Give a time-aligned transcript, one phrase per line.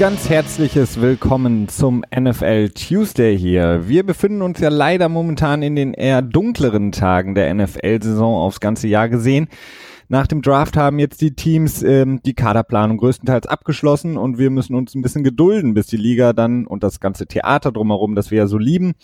[0.00, 3.86] ganz herzliches Willkommen zum NFL Tuesday hier.
[3.86, 8.88] Wir befinden uns ja leider momentan in den eher dunkleren Tagen der NFL-Saison aufs ganze
[8.88, 9.48] Jahr gesehen.
[10.08, 14.74] Nach dem Draft haben jetzt die Teams ähm, die Kaderplanung größtenteils abgeschlossen und wir müssen
[14.74, 18.38] uns ein bisschen gedulden, bis die Liga dann und das ganze Theater drumherum, das wir
[18.38, 18.94] ja so lieben,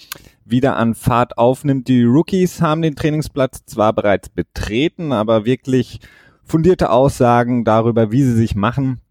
[0.47, 1.89] wieder an Fahrt aufnimmt.
[1.89, 6.01] Die Rookies haben den Trainingsplatz zwar bereits betreten, aber wirklich
[6.43, 9.03] fundierte Aussagen darüber, wie sie sich machen,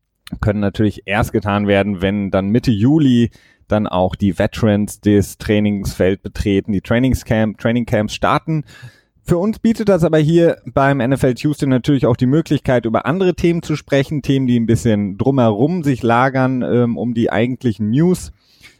[0.42, 3.32] können natürlich erst getan werden, wenn dann Mitte Juli
[3.68, 8.64] dann auch die Veterans das Trainingsfeld betreten, die Trainingscamp, Trainingcamps starten.
[9.24, 13.34] Für uns bietet das aber hier beim NFL Tuesday natürlich auch die Möglichkeit, über andere
[13.34, 18.32] Themen zu sprechen, Themen, die ein bisschen drumherum sich lagern, ähm, um die eigentlichen News.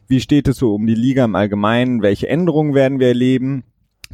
[0.08, 2.04] Wie steht es so um die Liga im Allgemeinen?
[2.04, 3.64] Welche Änderungen werden wir erleben?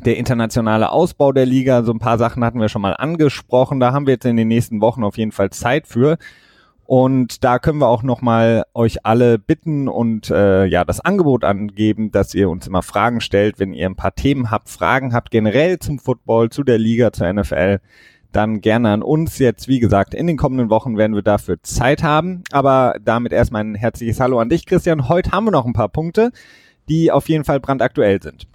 [0.06, 3.82] Der internationale Ausbau der Liga, so ein paar Sachen hatten wir schon mal angesprochen.
[3.82, 6.18] Da haben wir jetzt in den nächsten Wochen auf jeden Fall Zeit für.
[6.92, 12.12] Und da können wir auch nochmal euch alle bitten und äh, ja das Angebot angeben,
[12.12, 15.80] dass ihr uns immer Fragen stellt, wenn ihr ein paar Themen habt, Fragen habt generell
[15.80, 17.80] zum Football, zu der Liga, zur NFL,
[18.34, 19.40] dann gerne an uns.
[19.40, 22.44] Jetzt, wie gesagt, in den kommenden Wochen werden wir dafür Zeit haben.
[22.52, 25.08] Aber damit erstmal ein herzliches Hallo an dich, Christian.
[25.08, 26.34] Heute haben wir noch ein paar Punkte,
[26.90, 28.48] die auf jeden Fall brandaktuell sind.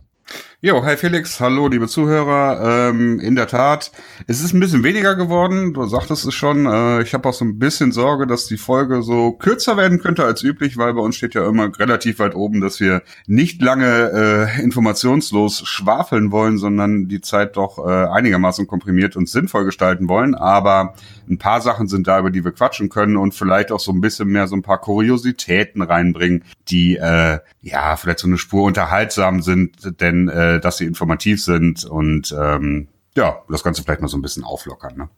[0.63, 2.89] Jo, hi Felix, hallo liebe Zuhörer.
[2.89, 3.93] Ähm, in der Tat,
[4.27, 5.75] es ist ein bisschen weniger geworden.
[5.75, 6.65] Du sagtest es schon.
[6.65, 10.25] Äh, ich habe auch so ein bisschen Sorge, dass die Folge so kürzer werden könnte
[10.25, 14.47] als üblich, weil bei uns steht ja immer relativ weit oben, dass wir nicht lange
[14.57, 20.35] äh, informationslos schwafeln wollen, sondern die Zeit doch äh, einigermaßen komprimiert und sinnvoll gestalten wollen.
[20.35, 20.95] Aber
[21.29, 24.01] ein paar Sachen sind da, über die wir quatschen können und vielleicht auch so ein
[24.01, 29.43] bisschen mehr so ein paar Kuriositäten reinbringen, die äh, ja vielleicht so eine Spur unterhaltsam
[29.43, 34.19] sind, denn äh, dass sie informativ sind und ähm, ja, das Ganze vielleicht mal so
[34.19, 34.97] ein bisschen auflockern.
[34.97, 35.09] Ne?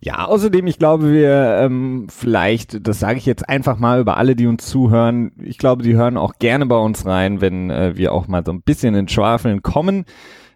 [0.00, 4.36] Ja, außerdem, ich glaube, wir ähm, vielleicht, das sage ich jetzt einfach mal über alle,
[4.36, 8.12] die uns zuhören, ich glaube, die hören auch gerne bei uns rein, wenn äh, wir
[8.12, 10.04] auch mal so ein bisschen in Schwafeln kommen.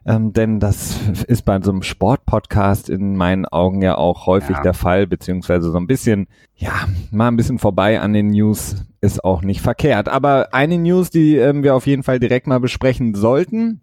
[0.04, 4.62] Ähm, denn das ist bei so einem Sportpodcast in meinen Augen ja auch häufig ja.
[4.62, 9.24] der Fall, beziehungsweise so ein bisschen, ja, mal ein bisschen vorbei an den News ist
[9.24, 10.08] auch nicht verkehrt.
[10.08, 13.80] Aber eine News, die ähm, wir auf jeden Fall direkt mal besprechen sollten,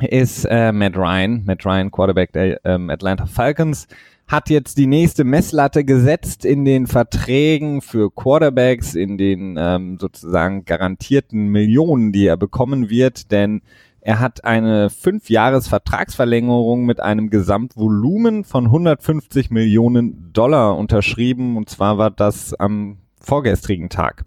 [0.00, 1.44] ist äh, Matt Ryan.
[1.44, 3.88] Matt Ryan, Quarterback der ähm, Atlanta Falcons,
[4.28, 10.64] hat jetzt die nächste Messlatte gesetzt in den Verträgen für Quarterbacks, in den ähm, sozusagen
[10.64, 13.62] garantierten Millionen, die er bekommen wird, denn
[14.00, 21.56] er hat eine Fünf-Jahres-Vertragsverlängerung mit einem Gesamtvolumen von 150 Millionen Dollar unterschrieben.
[21.56, 24.24] Und zwar war das am vorgestrigen Tag.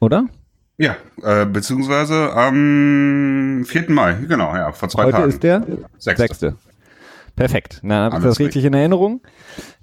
[0.00, 0.28] Oder?
[0.78, 3.90] Ja, äh, beziehungsweise am 4.
[3.90, 5.24] Mai, genau, ja, vor zwei Heute Tagen.
[5.24, 5.66] Heute ist der
[5.98, 6.22] Sechste.
[6.22, 6.56] Sechste.
[7.34, 7.80] Perfekt.
[7.82, 9.20] Na, habe ich das richtig in Erinnerung?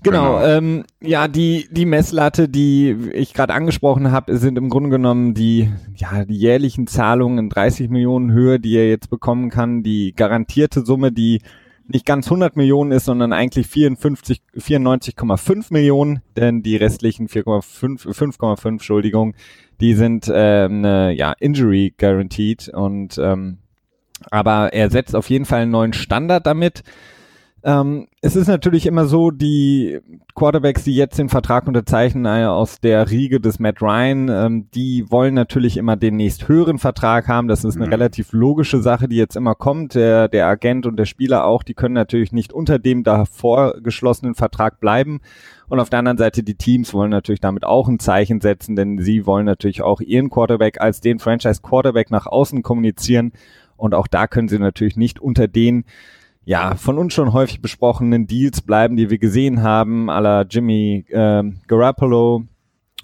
[0.04, 0.40] Genau.
[0.40, 0.46] genau.
[0.46, 5.72] Ähm, ja, die die Messlatte, die ich gerade angesprochen habe, sind im Grunde genommen die
[5.96, 9.84] ja die jährlichen Zahlungen in 30 Millionen Höhe, die er jetzt bekommen kann.
[9.84, 11.42] Die garantierte Summe, die
[11.88, 18.68] nicht ganz 100 Millionen ist, sondern eigentlich 54 94,5 Millionen, denn die restlichen 4,5 5,5
[18.68, 19.36] Entschuldigung,
[19.80, 23.60] die sind äh, eine ja Injury guaranteed und ähm,
[24.32, 26.84] aber er setzt auf jeden Fall einen neuen Standard damit.
[27.68, 30.00] Ähm, es ist natürlich immer so, die
[30.36, 35.10] Quarterbacks, die jetzt den Vertrag unterzeichnen äh, aus der Riege des Matt Ryan, ähm, die
[35.10, 37.48] wollen natürlich immer den nächst höheren Vertrag haben.
[37.48, 37.94] Das ist eine mhm.
[37.94, 39.96] relativ logische Sache, die jetzt immer kommt.
[39.96, 44.36] Der, der Agent und der Spieler auch, die können natürlich nicht unter dem davor geschlossenen
[44.36, 45.22] Vertrag bleiben.
[45.68, 49.00] Und auf der anderen Seite, die Teams wollen natürlich damit auch ein Zeichen setzen, denn
[49.00, 53.32] sie wollen natürlich auch ihren Quarterback als den Franchise Quarterback nach außen kommunizieren.
[53.76, 55.86] Und auch da können sie natürlich nicht unter den
[56.46, 61.44] ja, von uns schon häufig besprochenen Deals bleiben, die wir gesehen haben, aller Jimmy äh,
[61.68, 62.44] Garoppolo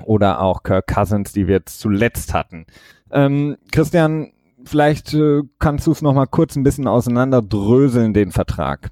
[0.06, 2.66] oder auch Kirk Cousins, die wir zuletzt hatten.
[3.12, 4.32] Ähm, Christian,
[4.64, 8.90] vielleicht äh, kannst du es nochmal kurz ein bisschen auseinanderdröseln, den Vertrag.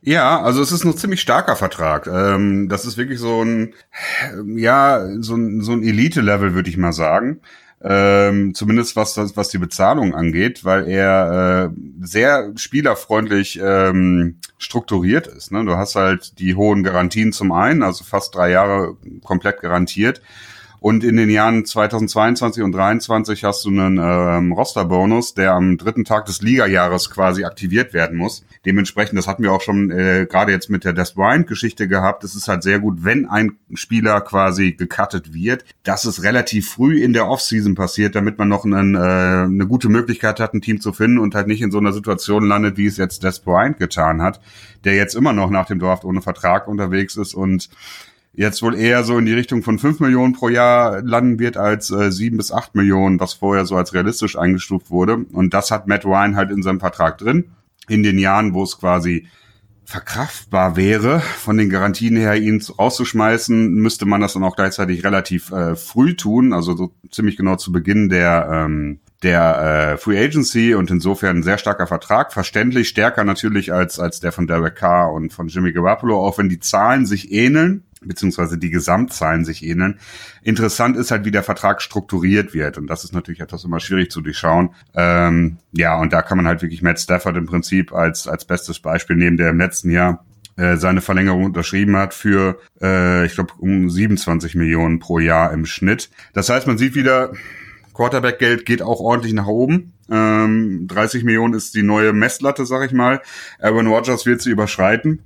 [0.00, 2.08] Ja, also es ist ein ziemlich starker Vertrag.
[2.08, 3.74] Ähm, das ist wirklich so ein,
[4.56, 7.40] ja, so ein, so ein Elite-Level, würde ich mal sagen
[7.84, 15.50] ähm, zumindest was was die Bezahlung angeht, weil er äh, sehr spielerfreundlich ähm, strukturiert ist.
[15.50, 15.64] Ne?
[15.64, 20.22] Du hast halt die hohen Garantien zum einen, also fast drei Jahre komplett garantiert.
[20.82, 26.04] Und in den Jahren 2022 und 2023 hast du einen ähm, Rosterbonus, der am dritten
[26.04, 28.44] Tag des Ligajahres quasi aktiviert werden muss.
[28.66, 32.24] Dementsprechend, das hatten wir auch schon äh, gerade jetzt mit der Des Bryant-Geschichte gehabt.
[32.24, 37.00] Es ist halt sehr gut, wenn ein Spieler quasi gecuttet wird, dass es relativ früh
[37.00, 40.80] in der Offseason passiert, damit man noch einen, äh, eine gute Möglichkeit hat, ein Team
[40.80, 43.78] zu finden und halt nicht in so einer Situation landet, wie es jetzt Des Bryant
[43.78, 44.40] getan hat,
[44.82, 47.68] der jetzt immer noch nach dem Draft ohne Vertrag unterwegs ist und
[48.34, 51.90] jetzt wohl eher so in die Richtung von 5 Millionen pro Jahr landen wird als
[51.90, 55.18] äh, 7 bis 8 Millionen, was vorher so als realistisch eingestuft wurde.
[55.32, 57.50] Und das hat Matt Ryan halt in seinem Vertrag drin.
[57.88, 59.26] In den Jahren, wo es quasi
[59.84, 65.50] verkraftbar wäre, von den Garantien her ihn rauszuschmeißen, müsste man das dann auch gleichzeitig relativ
[65.50, 70.74] äh, früh tun, also so ziemlich genau zu Beginn der ähm, der äh, Free Agency
[70.74, 75.12] und insofern ein sehr starker Vertrag, verständlich stärker natürlich als als der von Derek Carr
[75.12, 79.98] und von Jimmy Garoppolo, auch wenn die Zahlen sich ähneln beziehungsweise die Gesamtzahlen sich ähneln.
[80.42, 82.78] Interessant ist halt, wie der Vertrag strukturiert wird.
[82.78, 84.74] Und das ist natürlich etwas immer schwierig zu durchschauen.
[84.94, 88.80] Ähm, ja, und da kann man halt wirklich Matt Stafford im Prinzip als, als bestes
[88.80, 90.24] Beispiel nehmen, der im letzten Jahr
[90.56, 95.64] äh, seine Verlängerung unterschrieben hat für, äh, ich glaube, um 27 Millionen pro Jahr im
[95.64, 96.10] Schnitt.
[96.34, 97.32] Das heißt, man sieht wieder,
[97.94, 99.92] Quarterback-Geld geht auch ordentlich nach oben.
[100.10, 103.22] Ähm, 30 Millionen ist die neue Messlatte, sag ich mal.
[103.60, 105.20] Aaron Rodgers wird sie überschreiten.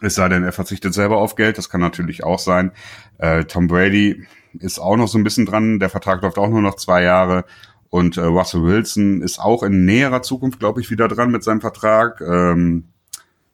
[0.00, 2.72] Es sei denn, er verzichtet selber auf Geld, das kann natürlich auch sein.
[3.18, 4.26] Äh, Tom Brady
[4.58, 7.44] ist auch noch so ein bisschen dran, der Vertrag läuft auch nur noch zwei Jahre.
[7.90, 11.60] Und äh, Russell Wilson ist auch in näherer Zukunft, glaube ich, wieder dran mit seinem
[11.60, 12.20] Vertrag.
[12.20, 12.84] Ähm,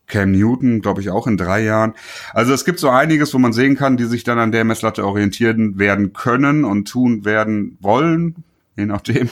[0.06, 1.94] Cam Newton, glaube ich, auch in drei Jahren.
[2.32, 5.04] Also es gibt so einiges, wo man sehen kann, die sich dann an der Messlatte
[5.04, 8.44] orientieren werden können und tun werden wollen,
[8.76, 9.30] je nachdem.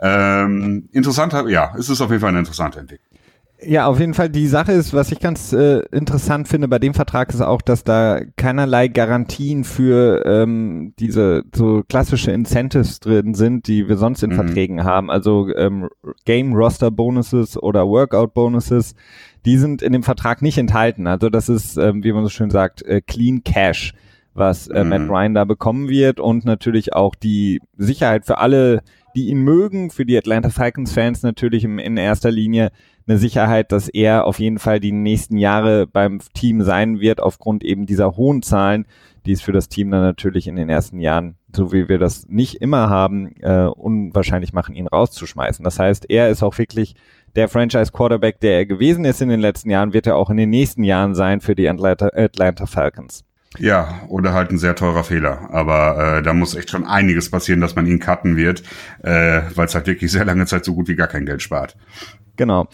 [0.00, 3.13] Ähm, interessant, ja, es ist auf jeden Fall eine interessante Entwicklung.
[3.66, 4.30] Ja, auf jeden Fall.
[4.30, 7.84] Die Sache ist, was ich ganz äh, interessant finde bei dem Vertrag ist auch, dass
[7.84, 14.30] da keinerlei Garantien für ähm, diese so klassische Incentives drin sind, die wir sonst in
[14.30, 14.34] mhm.
[14.34, 15.10] Verträgen haben.
[15.10, 15.88] Also ähm,
[16.24, 18.94] Game Roster Bonuses oder Workout Bonuses,
[19.44, 21.06] die sind in dem Vertrag nicht enthalten.
[21.06, 23.94] Also das ist, ähm, wie man so schön sagt, äh, Clean Cash,
[24.34, 24.90] was äh, mhm.
[24.90, 28.82] Matt Ryan da bekommen wird und natürlich auch die Sicherheit für alle,
[29.14, 32.70] die ihn mögen, für die Atlanta Falcons Fans natürlich im, in erster Linie
[33.06, 37.62] eine Sicherheit, dass er auf jeden Fall die nächsten Jahre beim Team sein wird, aufgrund
[37.64, 38.86] eben dieser hohen Zahlen,
[39.26, 42.26] die es für das Team dann natürlich in den ersten Jahren, so wie wir das
[42.28, 45.64] nicht immer haben, äh, unwahrscheinlich machen, ihn rauszuschmeißen.
[45.64, 46.94] Das heißt, er ist auch wirklich
[47.36, 50.36] der Franchise Quarterback, der er gewesen ist in den letzten Jahren, wird er auch in
[50.36, 53.24] den nächsten Jahren sein für die Atlanta, Atlanta Falcons.
[53.58, 55.50] Ja, oder halt ein sehr teurer Fehler.
[55.52, 58.62] Aber äh, da muss echt schon einiges passieren, dass man ihn cutten wird,
[59.02, 61.76] äh, weil es halt wirklich sehr lange Zeit so gut wie gar kein Geld spart.
[62.36, 62.66] Genau.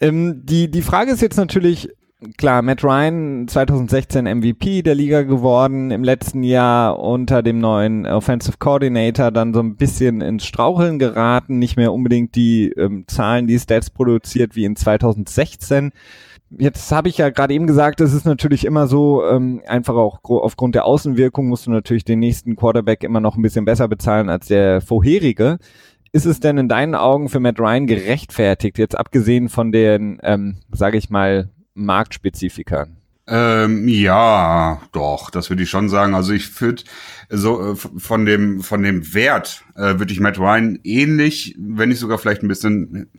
[0.00, 1.88] Ähm, die, die Frage ist jetzt natürlich,
[2.36, 8.58] klar, Matt Ryan 2016 MVP der Liga geworden, im letzten Jahr unter dem neuen Offensive
[8.58, 13.58] Coordinator dann so ein bisschen ins Straucheln geraten, nicht mehr unbedingt die ähm, Zahlen, die
[13.58, 15.90] Stats produziert wie in 2016.
[16.50, 20.18] Jetzt habe ich ja gerade eben gesagt, es ist natürlich immer so, ähm, einfach auch
[20.24, 24.30] aufgrund der Außenwirkung musst du natürlich den nächsten Quarterback immer noch ein bisschen besser bezahlen
[24.30, 25.58] als der vorherige
[26.12, 30.58] ist es denn in deinen Augen für Matt Ryan gerechtfertigt, jetzt abgesehen von den, ähm,
[30.72, 32.86] sage ich mal, Marktspezifika?
[33.30, 36.14] Ähm, ja, doch, das würde ich schon sagen.
[36.14, 36.84] Also ich würde
[37.28, 41.98] so äh, von dem von dem Wert äh, würde ich Matt Ryan ähnlich, wenn nicht
[41.98, 43.10] sogar vielleicht ein bisschen.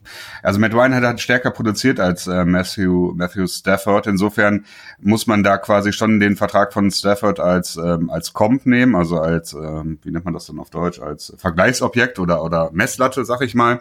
[0.42, 4.08] Also Matt Ryan hat, hat stärker produziert als äh, Matthew Matthew Stafford.
[4.08, 4.64] Insofern
[4.98, 9.20] muss man da quasi schon den Vertrag von Stafford als ähm, als Comp nehmen, also
[9.20, 13.42] als ähm, wie nennt man das denn auf Deutsch als Vergleichsobjekt oder oder Messlatte, sag
[13.42, 13.78] ich mal.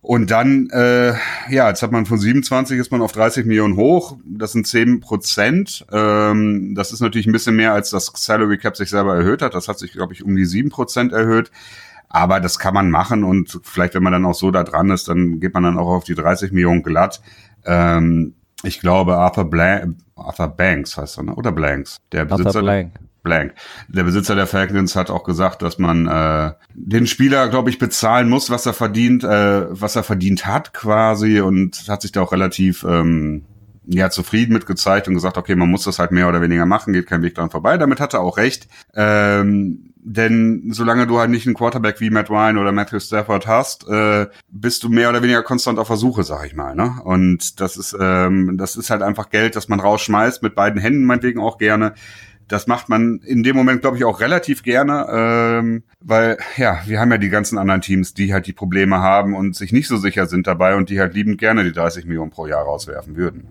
[0.00, 1.14] Und dann, äh,
[1.50, 4.16] ja, jetzt hat man von 27 ist man auf 30 Millionen hoch.
[4.24, 5.84] Das sind 10 Prozent.
[5.92, 9.54] Ähm, das ist natürlich ein bisschen mehr, als das Salary Cap sich selber erhöht hat.
[9.54, 11.50] Das hat sich, glaube ich, um die 7 Prozent erhöht.
[12.08, 15.08] Aber das kann man machen und vielleicht, wenn man dann auch so da dran ist,
[15.08, 17.20] dann geht man dann auch auf die 30 Millionen glatt.
[17.66, 21.34] Ähm, ich glaube, Arthur, Blank, Arthur Banks heißt er, ne?
[21.34, 22.48] oder Blanks, der Besitzer.
[22.48, 22.92] Arthur Blank.
[23.22, 23.54] Blank.
[23.88, 28.28] Der Besitzer der Falcons hat auch gesagt, dass man äh, den Spieler, glaube ich, bezahlen
[28.28, 32.32] muss, was er verdient, äh, was er verdient hat quasi und hat sich da auch
[32.32, 33.44] relativ ähm,
[33.86, 36.92] ja zufrieden mit gezeigt und gesagt, okay, man muss das halt mehr oder weniger machen,
[36.92, 37.78] geht kein Weg dran vorbei.
[37.78, 38.68] Damit hat er auch recht.
[38.94, 43.86] Ähm, denn solange du halt nicht einen Quarterback wie Matt Ryan oder Matthew Stafford hast,
[43.88, 46.74] äh, bist du mehr oder weniger konstant auf Versuche, sag ich mal.
[46.74, 47.00] Ne?
[47.04, 51.04] Und das ist, ähm, das ist halt einfach Geld, das man rausschmeißt, mit beiden Händen
[51.04, 51.94] meinetwegen auch gerne
[52.48, 56.98] das macht man in dem Moment, glaube ich, auch relativ gerne, ähm, weil ja, wir
[56.98, 59.96] haben ja die ganzen anderen Teams, die halt die Probleme haben und sich nicht so
[59.96, 63.48] sicher sind dabei und die halt liebend gerne die 30 Millionen pro Jahr rauswerfen würden.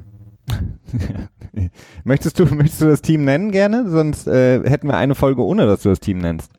[2.03, 3.89] möchtest du möchtest du das Team nennen gerne?
[3.89, 6.51] Sonst äh, hätten wir eine Folge ohne, dass du das Team nennst.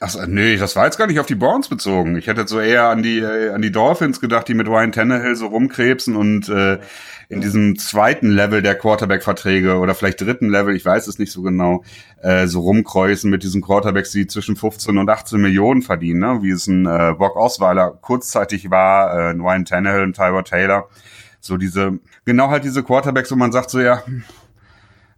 [0.00, 2.16] Ach, nee, das war jetzt gar nicht auf die Browns bezogen.
[2.16, 5.34] Ich hätte so eher an die äh, an die Dolphins gedacht, die mit Ryan Tannehill
[5.34, 6.78] so rumkrebsen und äh,
[7.30, 11.42] in diesem zweiten Level der Quarterback-Verträge oder vielleicht dritten Level, ich weiß es nicht so
[11.42, 11.84] genau,
[12.22, 16.38] äh, so rumkreuzen mit diesen Quarterbacks, die zwischen 15 und 18 Millionen verdienen, ne?
[16.42, 20.88] wie es ein äh, Brock Osweiler kurzzeitig war, äh, ein Ryan Tannehill, ein Tyler Taylor.
[21.40, 24.02] So diese, genau halt diese Quarterbacks, wo man sagt so, ja,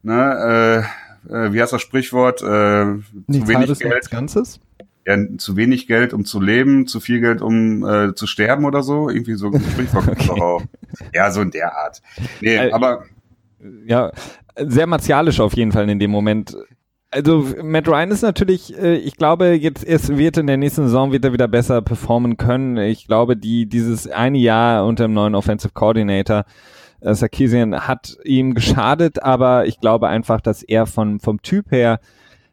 [0.02, 0.84] ne,
[1.28, 2.42] äh, äh, wie heißt das Sprichwort?
[2.42, 4.10] Äh, zu wenig Geld.
[4.10, 4.60] Ganzes?
[5.06, 8.82] Ja, zu wenig Geld, um zu leben, zu viel Geld, um äh, zu sterben oder
[8.82, 9.08] so.
[9.08, 10.30] Irgendwie so ein Sprichwort okay.
[10.30, 10.62] auch.
[11.14, 12.02] Ja, so in der Art.
[12.40, 13.04] Nee, äh, aber.
[13.86, 14.12] Ja,
[14.56, 16.56] sehr martialisch auf jeden Fall in dem Moment.
[17.12, 21.10] Also Matt Ryan ist natürlich, äh, ich glaube, jetzt es wird in der nächsten Saison
[21.10, 22.76] wird er wieder besser performen können.
[22.76, 26.44] Ich glaube, die dieses eine Jahr unter dem neuen Offensive Coordinator
[27.00, 32.00] äh, Sarkisian hat ihm geschadet, aber ich glaube einfach, dass er von vom Typ her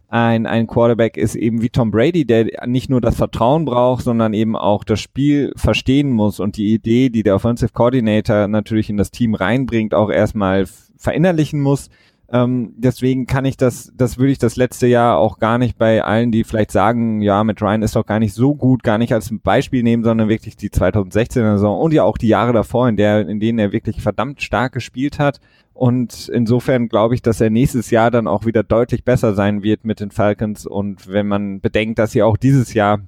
[0.10, 4.34] ein, ein Quarterback ist eben wie Tom Brady, der nicht nur das Vertrauen braucht, sondern
[4.34, 8.96] eben auch das Spiel verstehen muss und die Idee, die der Offensive Coordinator natürlich in
[8.96, 10.66] das Team reinbringt, auch erstmal
[10.98, 11.90] verinnerlichen muss.
[12.30, 16.04] Ähm, deswegen kann ich das, das würde ich das letzte Jahr auch gar nicht bei
[16.04, 19.14] allen, die vielleicht sagen, ja, mit Ryan ist doch gar nicht so gut, gar nicht
[19.14, 22.98] als Beispiel nehmen, sondern wirklich die 2016er Saison und ja auch die Jahre davor, in
[22.98, 25.40] der, in denen er wirklich verdammt stark gespielt hat.
[25.78, 29.86] Und insofern glaube ich, dass er nächstes Jahr dann auch wieder deutlich besser sein wird
[29.86, 30.66] mit den Falcons.
[30.66, 33.00] Und wenn man bedenkt, dass sie auch dieses Jahr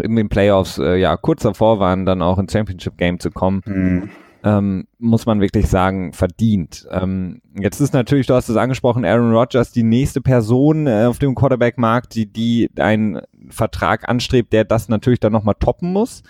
[0.00, 3.62] in den Playoffs äh, ja kurz davor waren, dann auch ins Championship Game zu kommen,
[3.64, 4.10] mhm
[4.44, 6.86] ähm, muss man wirklich sagen, verdient.
[6.90, 11.18] Ähm, jetzt ist natürlich, du hast es angesprochen, Aaron Rodgers die nächste Person äh, auf
[11.18, 16.22] dem Quarterback-Markt, die, die einen Vertrag anstrebt, der das natürlich dann nochmal toppen muss.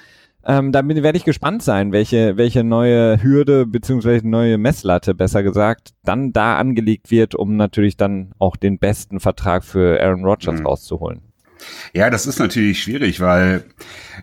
[0.48, 5.90] Ähm, da werde ich gespannt sein, welche, welche neue Hürde beziehungsweise neue Messlatte, besser gesagt,
[6.04, 10.66] dann da angelegt wird, um natürlich dann auch den besten Vertrag für Aaron Rodgers mhm.
[10.66, 11.20] rauszuholen.
[11.92, 13.64] Ja, das ist natürlich schwierig, weil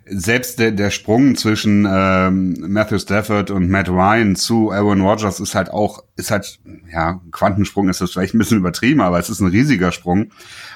[0.05, 5.53] selbst der, der Sprung zwischen ähm, Matthew Stafford und Matt Ryan zu Aaron Rodgers ist
[5.53, 6.59] halt auch, ist halt,
[6.91, 10.31] ja, Quantensprung ist das vielleicht ein bisschen übertrieben, aber es ist ein riesiger Sprung.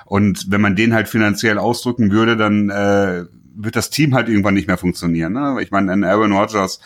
[0.06, 3.26] Und wenn man den halt finanziell ausdrücken würde, dann äh,
[3.62, 5.34] wird das Team halt irgendwann nicht mehr funktionieren.
[5.34, 5.58] Ne?
[5.62, 6.80] Ich meine, ein Aaron Rodgers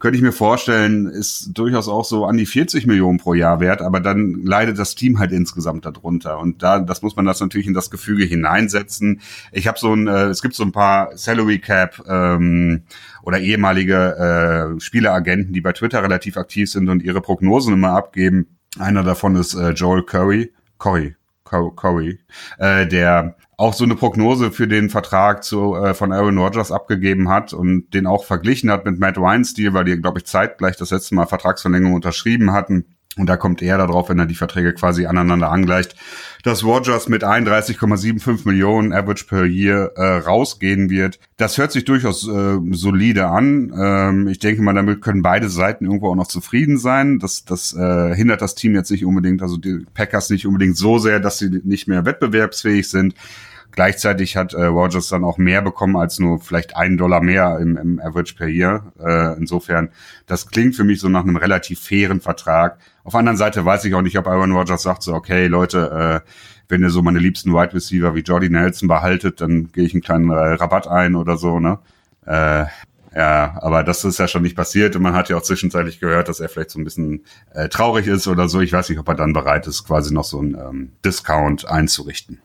[0.00, 3.80] könnte ich mir vorstellen, ist durchaus auch so an die 40 Millionen pro Jahr wert,
[3.80, 6.38] aber dann leidet das Team halt insgesamt darunter.
[6.38, 9.22] Und da, das muss man das natürlich in das Gefüge hineinsetzen.
[9.50, 12.82] Ich habe so ein, äh, es gibt so ein paar Salary Cap ähm,
[13.22, 18.58] oder ehemalige äh, Spieleragenten, die bei Twitter relativ aktiv sind und ihre Prognosen immer abgeben.
[18.78, 21.14] Einer davon ist äh, Joel Curry, Curry,
[21.76, 22.20] Curry,
[22.58, 27.28] äh, der auch so eine Prognose für den Vertrag zu, äh, von Aaron Rodgers abgegeben
[27.28, 30.90] hat und den auch verglichen hat mit Matt Weinstein, weil die, glaube ich, zeitgleich das
[30.90, 32.86] letzte Mal Vertragsverlängerung unterschrieben hatten.
[33.18, 35.94] Und da kommt er darauf, wenn er die Verträge quasi aneinander angleicht,
[36.44, 41.18] dass Rogers mit 31,75 Millionen Average per Year äh, rausgehen wird.
[41.36, 43.72] Das hört sich durchaus äh, solide an.
[43.78, 47.18] Ähm, ich denke mal, damit können beide Seiten irgendwo auch noch zufrieden sein.
[47.18, 50.96] Das, das äh, hindert das Team jetzt nicht unbedingt, also die Packers nicht unbedingt so
[50.96, 53.14] sehr, dass sie nicht mehr wettbewerbsfähig sind.
[53.72, 57.78] Gleichzeitig hat äh, Rogers dann auch mehr bekommen als nur vielleicht einen Dollar mehr im,
[57.78, 58.92] im Average per Year.
[58.98, 59.88] Äh, insofern,
[60.26, 62.78] das klingt für mich so nach einem relativ fairen Vertrag.
[63.02, 66.22] Auf der anderen Seite weiß ich auch nicht, ob Aaron Rodgers sagt so, okay, Leute,
[66.24, 66.28] äh,
[66.68, 70.02] wenn ihr so meine liebsten Wide Receiver wie Jordy Nelson behaltet, dann gehe ich einen
[70.02, 71.78] kleinen äh, Rabatt ein oder so, ne?
[72.26, 72.66] Äh,
[73.14, 76.28] ja, aber das ist ja schon nicht passiert und man hat ja auch zwischenzeitlich gehört,
[76.28, 78.60] dass er vielleicht so ein bisschen äh, traurig ist oder so.
[78.60, 82.40] Ich weiß nicht, ob er dann bereit ist, quasi noch so ein ähm, Discount einzurichten.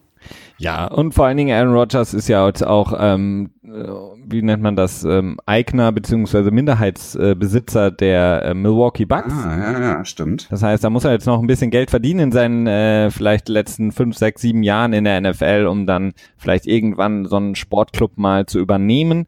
[0.60, 3.88] Ja, und vor allen Dingen Aaron Rodgers ist ja jetzt auch, ähm, äh,
[4.26, 9.34] wie nennt man das, ähm, Eigner beziehungsweise Minderheitsbesitzer der äh, Milwaukee Bucks.
[9.34, 10.48] Ah, ja, ja, stimmt.
[10.50, 13.50] Das heißt, da muss er jetzt noch ein bisschen Geld verdienen in seinen äh, vielleicht
[13.50, 18.18] letzten fünf, sechs, sieben Jahren in der NFL, um dann vielleicht irgendwann so einen Sportclub
[18.18, 19.28] mal zu übernehmen.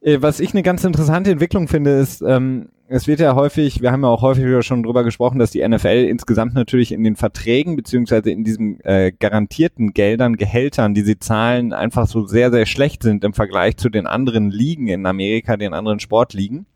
[0.00, 3.92] Äh, was ich eine ganz interessante Entwicklung finde, ist, ähm, es wird ja häufig, wir
[3.92, 7.76] haben ja auch häufig schon drüber gesprochen, dass die NFL insgesamt natürlich in den Verträgen
[7.76, 13.02] beziehungsweise in diesen äh, garantierten Geldern, Gehältern, die sie zahlen, einfach so sehr, sehr schlecht
[13.02, 16.66] sind im Vergleich zu den anderen Ligen in Amerika, den anderen Sportligen.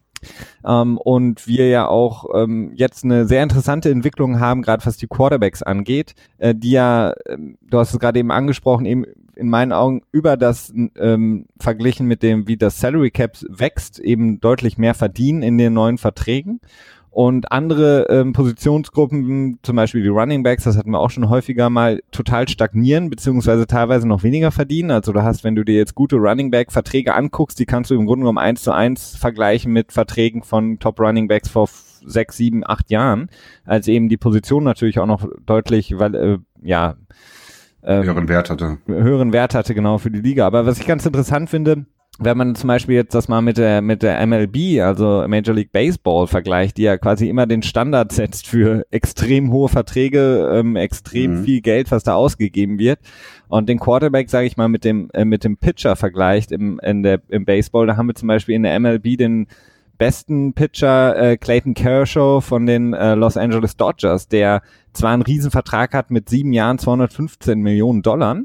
[0.64, 5.06] Ähm, und wir ja auch ähm, jetzt eine sehr interessante Entwicklung haben, gerade was die
[5.06, 9.72] Quarterbacks angeht, äh, die ja, äh, du hast es gerade eben angesprochen, eben in meinen
[9.72, 14.94] Augen über das ähm, verglichen mit dem, wie das Salary Cap wächst, eben deutlich mehr
[14.94, 16.60] verdienen in den neuen Verträgen.
[17.12, 21.68] Und andere ähm, Positionsgruppen, zum Beispiel die Running Backs, das hatten wir auch schon häufiger
[21.68, 24.90] mal, total stagnieren, beziehungsweise teilweise noch weniger verdienen.
[24.90, 28.06] Also du hast, wenn du dir jetzt gute Running Back-Verträge anguckst, die kannst du im
[28.06, 31.68] Grunde genommen eins zu eins vergleichen mit Verträgen von Top Running Backs vor
[32.02, 33.28] sechs, sieben, acht Jahren,
[33.66, 36.96] als eben die Position natürlich auch noch deutlich, weil, äh, ja,
[37.84, 38.78] ähm, höheren Wert hatte.
[38.86, 40.46] Höheren Wert hatte, genau, für die Liga.
[40.46, 41.84] Aber was ich ganz interessant finde,
[42.18, 45.72] wenn man zum Beispiel jetzt das mal mit der, mit der MLB, also Major League
[45.72, 51.40] Baseball vergleicht, die ja quasi immer den Standard setzt für extrem hohe Verträge, ähm, extrem
[51.40, 51.44] mhm.
[51.44, 53.00] viel Geld, was da ausgegeben wird.
[53.48, 57.02] Und den Quarterback, sage ich mal, mit dem, äh, mit dem Pitcher vergleicht im, in
[57.02, 59.46] der, im Baseball, da haben wir zum Beispiel in der MLB den
[59.98, 65.94] besten Pitcher äh, Clayton Kershaw von den äh, Los Angeles Dodgers, der zwar einen Riesenvertrag
[65.94, 68.40] hat mit sieben Jahren 215 Millionen Dollar,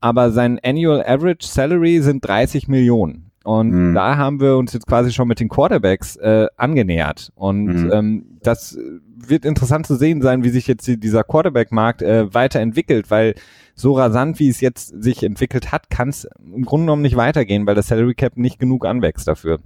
[0.00, 3.28] aber sein Annual Average Salary sind 30 Millionen.
[3.44, 3.94] Und mhm.
[3.94, 7.32] da haben wir uns jetzt quasi schon mit den Quarterbacks äh, angenähert.
[7.34, 7.90] Und mhm.
[7.92, 8.76] ähm, das
[9.16, 13.34] wird interessant zu sehen sein, wie sich jetzt dieser Quarterback-Markt äh, weiterentwickelt, weil
[13.74, 17.66] so rasant, wie es jetzt sich entwickelt hat, kann es im Grunde genommen nicht weitergehen,
[17.66, 19.60] weil das Salary Cap nicht genug anwächst dafür.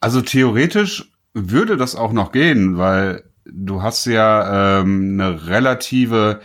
[0.00, 6.40] Also theoretisch würde das auch noch gehen, weil du hast ja ähm, eine relative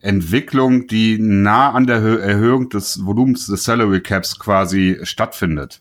[0.00, 5.80] Entwicklung, die nah an der Erhöhung des Volumens des Salary Caps quasi stattfindet.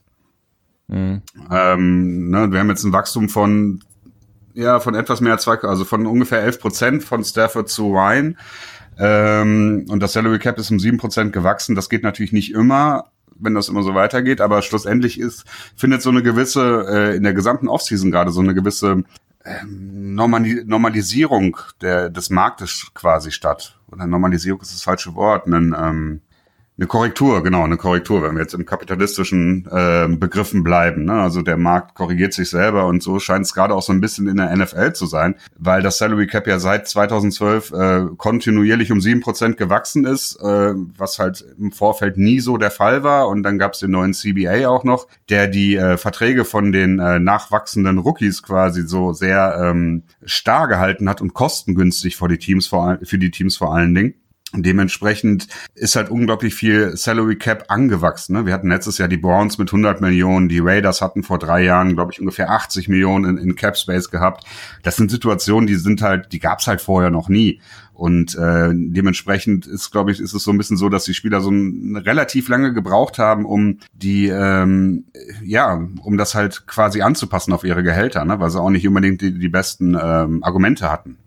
[0.88, 1.22] Mhm.
[1.52, 3.82] Ähm, ne, wir haben jetzt ein Wachstum von
[4.54, 8.38] ja von etwas mehr als zwei, also von ungefähr 11 Prozent von Stafford zu Ryan.
[8.98, 11.76] Ähm, und das Salary Cap ist um sieben Prozent gewachsen.
[11.76, 13.06] Das geht natürlich nicht immer,
[13.38, 15.44] wenn das immer so weitergeht, aber schlussendlich ist,
[15.76, 19.04] findet so eine gewisse, äh, in der gesamten Offseason gerade so eine gewisse
[19.66, 23.80] Normalisierung der, des Marktes quasi statt.
[23.92, 25.46] Oder Normalisierung ist das falsche Wort.
[25.46, 26.22] Einen, ähm,
[26.78, 31.06] eine Korrektur, genau, eine Korrektur, wenn wir jetzt im kapitalistischen äh, Begriffen bleiben.
[31.06, 31.14] Ne?
[31.14, 34.28] Also der Markt korrigiert sich selber und so scheint es gerade auch so ein bisschen
[34.28, 39.00] in der NFL zu sein, weil das Salary Cap ja seit 2012 äh, kontinuierlich um
[39.00, 43.30] sieben Prozent gewachsen ist, äh, was halt im Vorfeld nie so der Fall war.
[43.30, 47.00] Und dann gab es den neuen CBA auch noch, der die äh, Verträge von den
[47.00, 52.68] äh, nachwachsenden Rookies quasi so sehr ähm, starr gehalten hat und kostengünstig für die Teams
[52.68, 54.16] vor, für die Teams vor allen Dingen.
[54.64, 58.34] Dementsprechend ist halt unglaublich viel Salary Cap angewachsen.
[58.34, 58.46] Ne?
[58.46, 61.96] Wir hatten letztes Jahr die Browns mit 100 Millionen, die Raiders hatten vor drei Jahren,
[61.96, 64.46] glaube ich, ungefähr 80 Millionen in, in Cap Space gehabt.
[64.84, 67.62] Das sind Situationen, die sind halt, die gab es halt vorher noch nie.
[67.96, 71.40] Und äh, dementsprechend ist, glaube ich, ist es so ein bisschen so, dass die Spieler
[71.40, 75.06] so ein, relativ lange gebraucht haben, um die, ähm,
[75.42, 78.38] ja, um das halt quasi anzupassen auf ihre Gehälter, ne?
[78.40, 81.18] weil sie auch nicht unbedingt die, die besten ähm, Argumente hatten.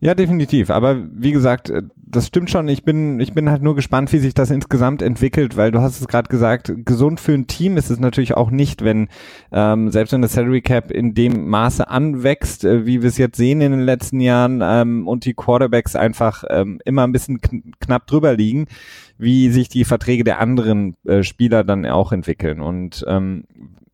[0.00, 0.70] Ja, definitiv.
[0.70, 2.68] Aber wie gesagt, äh, das stimmt schon.
[2.68, 6.00] Ich bin, ich bin halt nur gespannt, wie sich das insgesamt entwickelt, weil du hast
[6.00, 9.08] es gerade gesagt, gesund für ein Team ist es natürlich auch nicht, wenn
[9.52, 13.36] ähm, selbst wenn das Salary Cap in dem Maße anwächst, äh, wie wir es jetzt
[13.36, 17.72] sehen in den letzten Jahren ähm, und die Quarterbacks einfach ähm, immer ein bisschen kn
[17.80, 18.66] knapp drüber liegen,
[19.18, 22.60] wie sich die Verträge der anderen äh, Spieler dann auch entwickeln.
[22.60, 23.44] Und ähm,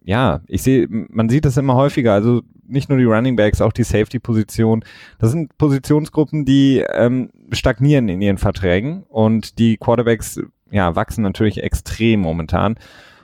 [0.05, 2.13] ja, ich sehe, man sieht das immer häufiger.
[2.13, 4.85] Also nicht nur die Running Backs, auch die Safety-Position.
[5.19, 11.63] Das sind Positionsgruppen, die ähm, stagnieren in ihren Verträgen und die Quarterbacks ja, wachsen natürlich
[11.63, 12.77] extrem momentan.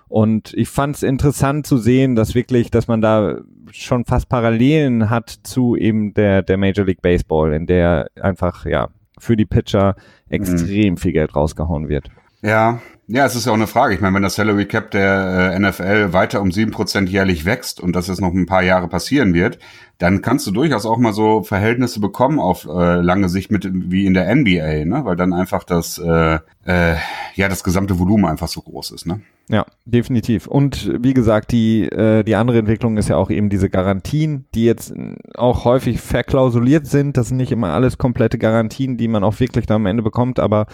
[0.08, 3.38] Und ich fand es interessant zu sehen, dass wirklich, dass man da
[3.72, 8.88] schon fast Parallelen hat zu eben der, der Major League Baseball, in der einfach, ja,
[9.18, 9.96] für die Pitcher
[10.28, 10.96] extrem mhm.
[10.98, 12.10] viel Geld rausgehauen wird.
[12.46, 13.92] Ja, ja, es ist ja auch eine Frage.
[13.94, 17.80] Ich meine, wenn das Salary Cap der äh, NFL weiter um sieben Prozent jährlich wächst
[17.80, 19.58] und das jetzt noch ein paar Jahre passieren wird,
[19.98, 24.06] dann kannst du durchaus auch mal so Verhältnisse bekommen auf äh, lange Sicht mit wie
[24.06, 25.04] in der NBA, ne?
[25.04, 26.94] Weil dann einfach das äh, äh,
[27.34, 29.20] ja das gesamte Volumen einfach so groß ist, ne?
[29.48, 30.46] Ja, definitiv.
[30.46, 34.64] Und wie gesagt, die äh, die andere Entwicklung ist ja auch eben diese Garantien, die
[34.64, 34.94] jetzt
[35.34, 37.16] auch häufig verklausuliert sind.
[37.16, 40.38] Das sind nicht immer alles komplette Garantien, die man auch wirklich dann am Ende bekommt,
[40.38, 40.66] aber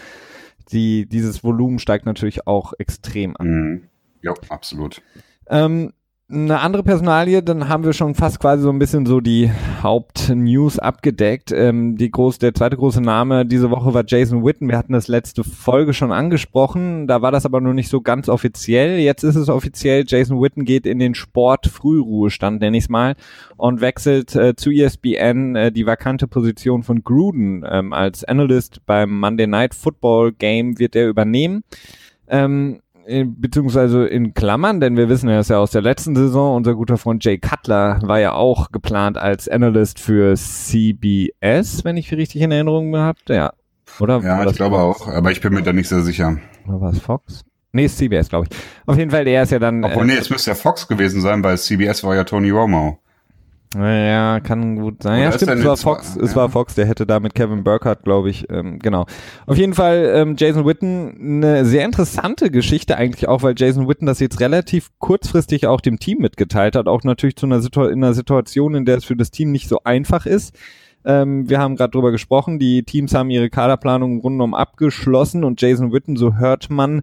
[0.62, 3.48] die, dieses Volumen steigt natürlich auch extrem an.
[3.48, 3.88] Mhm.
[4.22, 5.02] Ja, absolut.
[5.48, 5.92] Ähm,
[6.32, 9.50] eine andere Personalie, dann haben wir schon fast quasi so ein bisschen so die
[9.82, 11.52] Hauptnews abgedeckt.
[11.52, 14.68] Ähm, die groß, der zweite große Name diese Woche war Jason Witten.
[14.68, 17.06] Wir hatten das letzte Folge schon angesprochen.
[17.06, 18.98] Da war das aber noch nicht so ganz offiziell.
[18.98, 20.04] Jetzt ist es offiziell.
[20.06, 23.14] Jason Witten geht in den Sport-Frühruhestand, nenne ich es mal,
[23.56, 29.18] und wechselt äh, zu ESPN äh, die vakante Position von Gruden ähm, als Analyst beim
[29.20, 31.62] Monday Night Football Game wird er übernehmen.
[32.28, 36.74] Ähm, beziehungsweise in Klammern, denn wir wissen ja, ist ja aus der letzten Saison, unser
[36.74, 42.42] guter Freund Jay Cutler war ja auch geplant als Analyst für CBS, wenn ich richtig
[42.42, 43.18] in Erinnerung habe.
[43.28, 43.52] Ja,
[43.98, 44.20] oder?
[44.20, 45.02] Ja, ich glaube Fox?
[45.02, 46.38] auch, aber ich bin mir da nicht sehr sicher.
[46.66, 47.44] Oder war es Fox?
[47.72, 48.58] Nee, ist CBS, glaube ich.
[48.86, 49.82] Auf jeden Fall, der ist ja dann.
[49.82, 52.98] Obwohl, äh, nee, es müsste ja Fox gewesen sein, weil CBS war ja Tony Romo.
[53.74, 55.20] Ja, kann gut sein.
[55.20, 56.22] Oder ja, stimmt, es war Fox, ja.
[56.22, 59.06] es war Fox, der hätte da mit Kevin Burkhardt, glaube ich, ähm, genau.
[59.46, 64.06] Auf jeden Fall ähm, Jason Witten, eine sehr interessante Geschichte eigentlich auch, weil Jason Witten
[64.06, 68.04] das jetzt relativ kurzfristig auch dem Team mitgeteilt hat, auch natürlich zu einer, Situ in
[68.04, 70.54] einer Situation, in der es für das Team nicht so einfach ist.
[71.04, 75.44] Ähm, wir haben gerade drüber gesprochen, die Teams haben ihre Kaderplanung im Grunde genommen abgeschlossen
[75.44, 77.02] und Jason Witten, so hört man,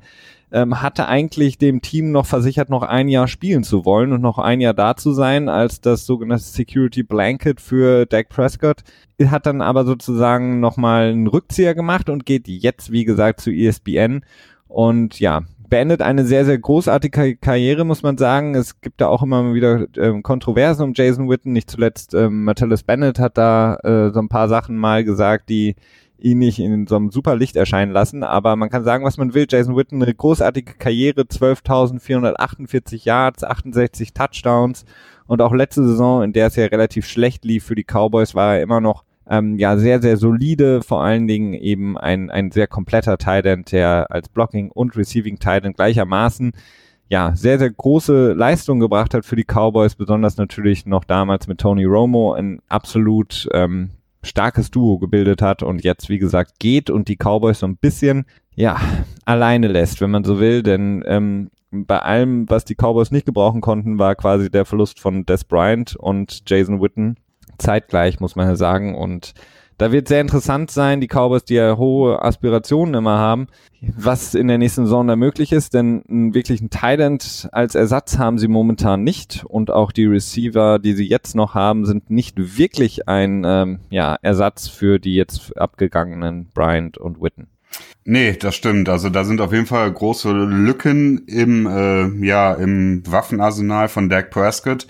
[0.52, 4.38] ähm, hatte eigentlich dem Team noch versichert, noch ein Jahr spielen zu wollen und noch
[4.38, 8.82] ein Jahr da zu sein als das sogenannte Security Blanket für Dak Prescott.
[9.24, 14.22] Hat dann aber sozusagen nochmal einen Rückzieher gemacht und geht jetzt, wie gesagt, zu ESPN.
[14.68, 18.56] Und ja, beendet eine sehr, sehr großartige Karriere, muss man sagen.
[18.56, 21.54] Es gibt da auch immer wieder ähm, Kontroversen um Jason Witten.
[21.54, 25.76] Nicht zuletzt ähm, Metellus Bennett hat da äh, so ein paar Sachen mal gesagt, die
[26.22, 28.24] ihn nicht in so einem super Licht erscheinen lassen.
[28.24, 29.48] Aber man kann sagen, was man will.
[29.50, 34.86] Jason Witten, eine großartige Karriere, 12.448 Yards, 68 Touchdowns.
[35.28, 38.56] Und auch letzte Saison, in der es ja relativ schlecht lief für die Cowboys, war
[38.56, 42.68] er immer noch ähm, ja sehr, sehr solide, vor allen Dingen eben ein, ein sehr
[42.68, 46.54] kompletter Tight der als Blocking und Receiving Tight gleichermaßen
[47.10, 51.60] ja, sehr, sehr große Leistung gebracht hat für die Cowboys, besonders natürlich noch damals mit
[51.60, 53.90] Tony Romo ein absolut ähm,
[54.24, 58.26] starkes Duo gebildet hat und jetzt, wie gesagt, geht und die Cowboys so ein bisschen,
[58.56, 58.80] ja,
[59.26, 63.62] alleine lässt, wenn man so will, denn ähm, bei allem, was die Cowboys nicht gebrauchen
[63.62, 67.18] konnten, war quasi der Verlust von Des Bryant und Jason Witten
[67.58, 68.96] zeitgleich, muss man ja sagen.
[68.96, 69.34] Und
[69.80, 73.48] da wird sehr interessant sein, die Cowboys, die ja hohe Aspirationen immer haben,
[73.82, 78.38] was in der nächsten Saison da möglich ist, denn einen wirklichen Thailand als Ersatz haben
[78.38, 83.08] sie momentan nicht und auch die Receiver, die sie jetzt noch haben, sind nicht wirklich
[83.08, 87.48] ein ähm, ja, Ersatz für die jetzt abgegangenen Bryant und Witten.
[88.04, 88.90] Nee, das stimmt.
[88.90, 94.30] Also da sind auf jeden Fall große Lücken im, äh, ja, im Waffenarsenal von Dak
[94.30, 94.88] Prescott.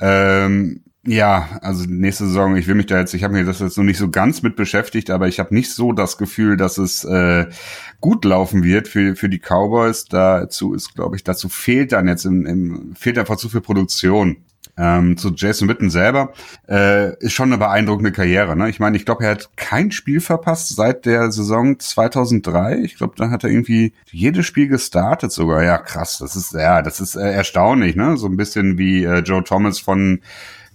[0.00, 3.76] Ähm, ja, also nächste Saison, ich will mich da jetzt, ich habe mir das jetzt
[3.76, 7.02] noch nicht so ganz mit beschäftigt, aber ich habe nicht so das Gefühl, dass es
[7.04, 7.46] äh,
[8.00, 10.04] gut laufen wird für, für die Cowboys.
[10.04, 14.36] Dazu ist, glaube ich, dazu fehlt dann jetzt im, im fehlt einfach zu viel Produktion.
[14.76, 16.32] Ähm, zu Jason Witten selber
[16.68, 18.56] äh, ist schon eine beeindruckende Karriere.
[18.56, 18.70] Ne?
[18.70, 22.78] Ich meine, ich glaube, er hat kein Spiel verpasst seit der Saison 2003.
[22.84, 25.64] Ich glaube, da hat er irgendwie jedes Spiel gestartet sogar.
[25.64, 26.18] Ja, krass.
[26.18, 27.96] Das ist ja, das ist äh, erstaunlich.
[27.96, 28.16] Ne?
[28.16, 30.20] So ein bisschen wie äh, Joe Thomas von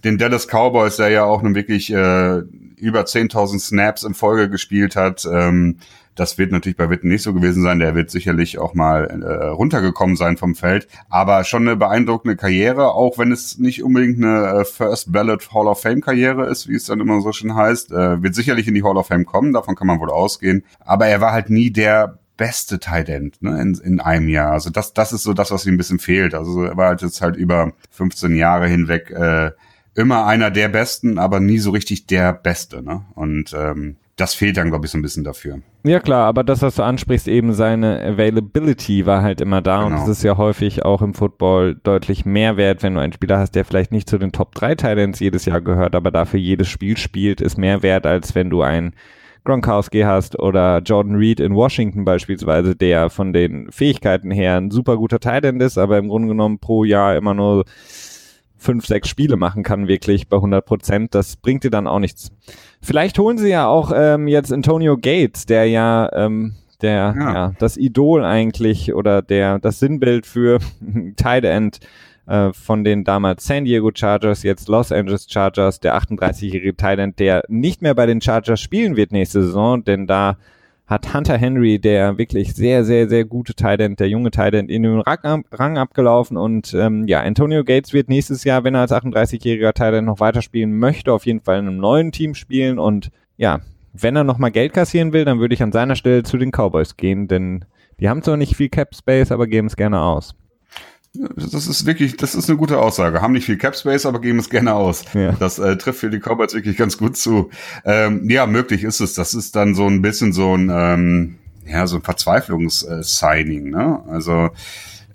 [0.04, 2.38] den Dallas Cowboys, der ja auch nun wirklich äh,
[2.76, 5.26] über 10.000 Snaps in Folge gespielt hat.
[5.30, 5.78] Ähm,
[6.16, 7.78] das wird natürlich bei Witten nicht so gewesen sein.
[7.78, 10.88] Der wird sicherlich auch mal äh, runtergekommen sein vom Feld.
[11.10, 15.66] Aber schon eine beeindruckende Karriere, auch wenn es nicht unbedingt eine äh, First Ballot Hall
[15.66, 17.92] of Fame Karriere ist, wie es dann immer so schön heißt.
[17.92, 20.64] Äh, wird sicherlich in die Hall of Fame kommen, davon kann man wohl ausgehen.
[20.80, 24.52] Aber er war halt nie der beste Tight End ne, in, in einem Jahr.
[24.52, 26.34] Also das, das ist so das, was ihm ein bisschen fehlt.
[26.34, 29.50] Also er war halt jetzt halt über 15 Jahre hinweg äh,
[29.96, 32.82] immer einer der Besten, aber nie so richtig der Beste.
[32.82, 33.04] Ne?
[33.14, 35.60] Und ähm, das fehlt dann, glaube ich, so ein bisschen dafür.
[35.84, 39.96] Ja klar, aber das, was du ansprichst, eben seine Availability war halt immer da genau.
[39.96, 43.38] und es ist ja häufig auch im Football deutlich mehr wert, wenn du einen Spieler
[43.38, 46.68] hast, der vielleicht nicht zu den Top 3 Titans jedes Jahr gehört, aber dafür jedes
[46.68, 48.94] Spiel spielt, ist mehr wert, als wenn du einen
[49.44, 54.96] Gronkowski hast oder Jordan Reed in Washington beispielsweise, der von den Fähigkeiten her ein super
[54.96, 57.64] guter Titan ist, aber im Grunde genommen pro Jahr immer nur
[58.56, 62.32] fünf, sechs Spiele machen kann, wirklich bei 100 Prozent, das bringt dir dann auch nichts.
[62.80, 67.32] Vielleicht holen sie ja auch ähm, jetzt Antonio Gates, der ja, ähm, der, ja.
[67.32, 67.52] ja.
[67.58, 70.58] das Idol eigentlich oder der, das Sinnbild für
[71.16, 71.80] Tight End
[72.26, 77.18] äh, von den damals San Diego Chargers, jetzt Los Angeles Chargers, der 38-jährige Tight End,
[77.18, 80.36] der nicht mehr bei den Chargers spielen wird nächste Saison, denn da
[80.86, 85.00] hat Hunter Henry, der wirklich sehr, sehr, sehr gute Titan, der junge Titan, in den
[85.00, 90.04] Rang, abgelaufen und ähm, ja, Antonio Gates wird nächstes Jahr, wenn er als 38-jähriger Titan
[90.04, 93.60] noch weiterspielen möchte, auf jeden Fall in einem neuen Team spielen und ja,
[93.92, 96.96] wenn er nochmal Geld kassieren will, dann würde ich an seiner Stelle zu den Cowboys
[96.96, 97.64] gehen, denn
[97.98, 100.36] die haben zwar nicht viel Cap Space, aber geben es gerne aus.
[101.36, 103.22] Das ist wirklich, das ist eine gute Aussage.
[103.22, 105.04] Haben nicht viel Cap Space, aber geben es gerne aus.
[105.14, 105.32] Ja.
[105.32, 107.50] Das äh, trifft für die Cowboys wirklich ganz gut zu.
[107.84, 109.14] Ähm, ja, möglich ist es.
[109.14, 113.70] Das ist dann so ein bisschen so ein, ähm, ja, so ein Verzweiflungs-Signing.
[113.70, 114.02] Ne?
[114.08, 114.50] Also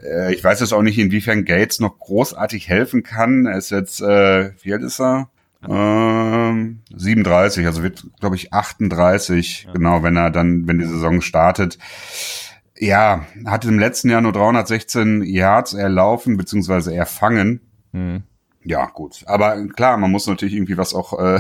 [0.04, 3.46] äh, ich weiß jetzt auch nicht, inwiefern Gates noch großartig helfen kann.
[3.46, 5.30] Er ist jetzt, äh, wie alt ist er?
[5.68, 9.74] Ähm, 37, also wird, glaube ich, 38, ja.
[9.74, 11.78] genau, wenn er dann, wenn die Saison startet.
[12.78, 17.62] Ja, hatte im letzten Jahr nur 316 Yards erlaufen, beziehungsweise erfangen.
[17.92, 18.24] Mhm.
[18.64, 19.24] Ja, gut.
[19.26, 21.40] Aber klar, man muss natürlich irgendwie was auch, äh,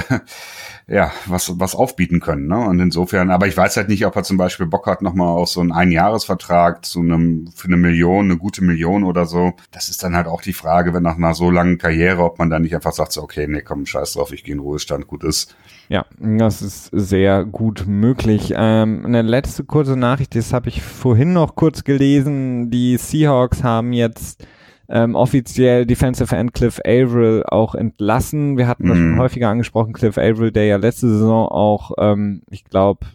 [0.91, 2.57] ja, was, was aufbieten können, ne?
[2.57, 5.47] Und insofern, aber ich weiß halt nicht, ob er zum Beispiel Bock hat, nochmal auch
[5.47, 9.53] so einen Einjahresvertrag zu einem, für eine Million, eine gute Million oder so.
[9.71, 12.49] Das ist dann halt auch die Frage, wenn nach einer so langen Karriere, ob man
[12.49, 15.23] dann nicht einfach sagt, so, okay, nee, komm, scheiß drauf, ich gehe in Ruhestand, gut
[15.23, 15.55] ist.
[15.87, 18.53] Ja, das ist sehr gut möglich.
[18.57, 22.69] Ähm, eine letzte kurze Nachricht, das habe ich vorhin noch kurz gelesen.
[22.69, 24.45] Die Seahawks haben jetzt
[24.91, 28.57] ähm, offiziell Defensive End Cliff Averill auch entlassen.
[28.57, 29.19] Wir hatten das schon mhm.
[29.19, 33.05] häufiger angesprochen, Cliff Averill, der ja letzte Saison auch, ähm, ich glaube,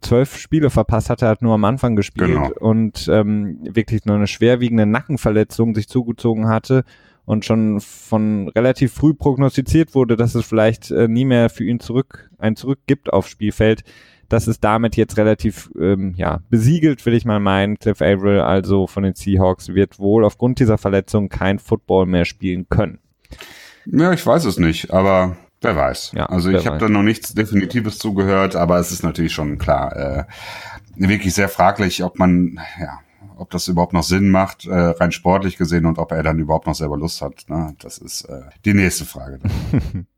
[0.00, 2.50] zwölf Spiele verpasst hatte, hat nur am Anfang gespielt genau.
[2.58, 6.84] und ähm, wirklich nur eine schwerwiegende Nackenverletzung sich zugezogen hatte
[7.24, 11.78] und schon von relativ früh prognostiziert wurde, dass es vielleicht äh, nie mehr für ihn
[11.78, 13.84] zurück ein Zurück gibt aufs Spielfeld,
[14.32, 17.78] das ist damit jetzt relativ ähm, ja, besiegelt, will ich mal meinen.
[17.78, 22.66] Cliff Averill, also von den Seahawks, wird wohl aufgrund dieser Verletzung kein Football mehr spielen
[22.70, 22.98] können.
[23.84, 26.12] Ja, ich weiß es nicht, aber wer weiß.
[26.14, 29.96] Ja, also ich habe da noch nichts Definitives zugehört, aber es ist natürlich schon klar,
[29.96, 30.24] äh,
[30.96, 33.00] wirklich sehr fraglich, ob man, ja,
[33.36, 36.66] ob das überhaupt noch Sinn macht, äh, rein sportlich gesehen und ob er dann überhaupt
[36.66, 37.44] noch selber Lust hat.
[37.48, 37.74] Ne?
[37.80, 39.40] Das ist äh, die nächste Frage.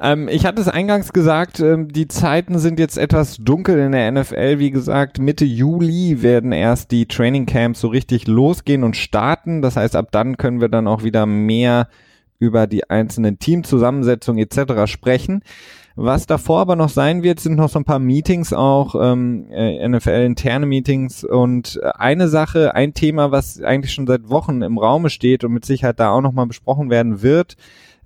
[0.00, 4.10] Ähm, ich hatte es eingangs gesagt, ähm, die Zeiten sind jetzt etwas dunkel in der
[4.10, 4.58] NFL.
[4.58, 9.62] Wie gesagt, Mitte Juli werden erst die Training Camps so richtig losgehen und starten.
[9.62, 11.88] Das heißt, ab dann können wir dann auch wieder mehr
[12.38, 14.90] über die einzelnen Teamzusammensetzungen etc.
[14.90, 15.42] sprechen.
[15.94, 19.86] Was davor aber noch sein wird, sind noch so ein paar Meetings auch, ähm, äh,
[19.86, 25.44] NFL-interne Meetings und eine Sache, ein Thema, was eigentlich schon seit Wochen im Raume steht
[25.44, 27.56] und mit Sicherheit da auch nochmal besprochen werden wird,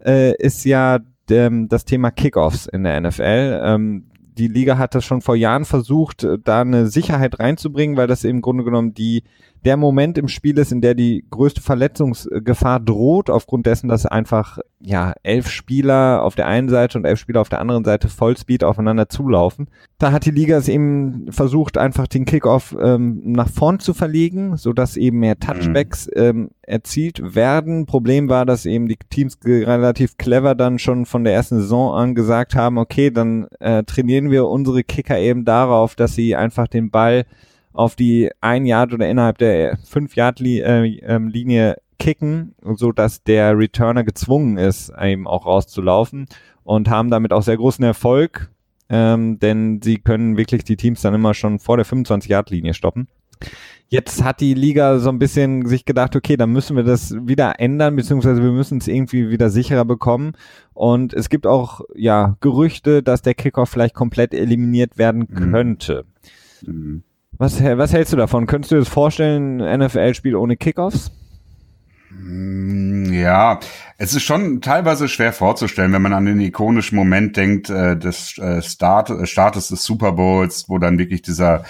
[0.04, 0.98] äh, ist ja
[1.30, 3.60] ähm, das Thema Kickoffs in der NFL.
[3.62, 4.04] Ähm,
[4.38, 8.24] die Liga hat das schon vor Jahren versucht, äh, da eine Sicherheit reinzubringen, weil das
[8.24, 9.22] im Grunde genommen die
[9.66, 14.58] der Moment im Spiel ist, in der die größte Verletzungsgefahr droht, aufgrund dessen, dass einfach
[14.80, 18.62] ja elf Spieler auf der einen Seite und elf Spieler auf der anderen Seite Vollspeed
[18.62, 19.66] aufeinander zulaufen.
[19.98, 24.56] Da hat die Liga es eben versucht, einfach den Kickoff ähm, nach vorn zu verlegen,
[24.56, 26.22] so dass eben mehr Touchbacks mhm.
[26.22, 27.86] ähm, erzielt werden.
[27.86, 32.14] Problem war, dass eben die Teams relativ clever dann schon von der ersten Saison an
[32.14, 36.90] gesagt haben, okay, dann äh, trainieren wir unsere Kicker eben darauf, dass sie einfach den
[36.90, 37.24] Ball
[37.76, 43.22] auf die ein Yard oder innerhalb der fünf Yard äh, ähm, Linie kicken, so dass
[43.22, 46.26] der Returner gezwungen ist, eben auch rauszulaufen
[46.64, 48.50] und haben damit auch sehr großen Erfolg,
[48.88, 52.74] ähm, denn sie können wirklich die Teams dann immer schon vor der 25 Yard Linie
[52.74, 53.08] stoppen.
[53.88, 57.60] Jetzt hat die Liga so ein bisschen sich gedacht, okay, dann müssen wir das wieder
[57.60, 60.32] ändern, beziehungsweise wir müssen es irgendwie wieder sicherer bekommen.
[60.74, 65.52] Und es gibt auch, ja, Gerüchte, dass der Kickoff vielleicht komplett eliminiert werden mhm.
[65.52, 66.04] könnte.
[66.66, 67.04] Mhm.
[67.38, 68.46] Was, was hältst du davon?
[68.46, 71.10] Könntest du dir das vorstellen, ein NFL-Spiel ohne Kickoffs?
[72.10, 73.60] Mm, ja,
[73.98, 78.38] es ist schon teilweise schwer vorzustellen, wenn man an den ikonischen Moment denkt äh, des
[78.38, 81.64] äh, Start, äh, Startes des Super Bowls, wo dann wirklich dieser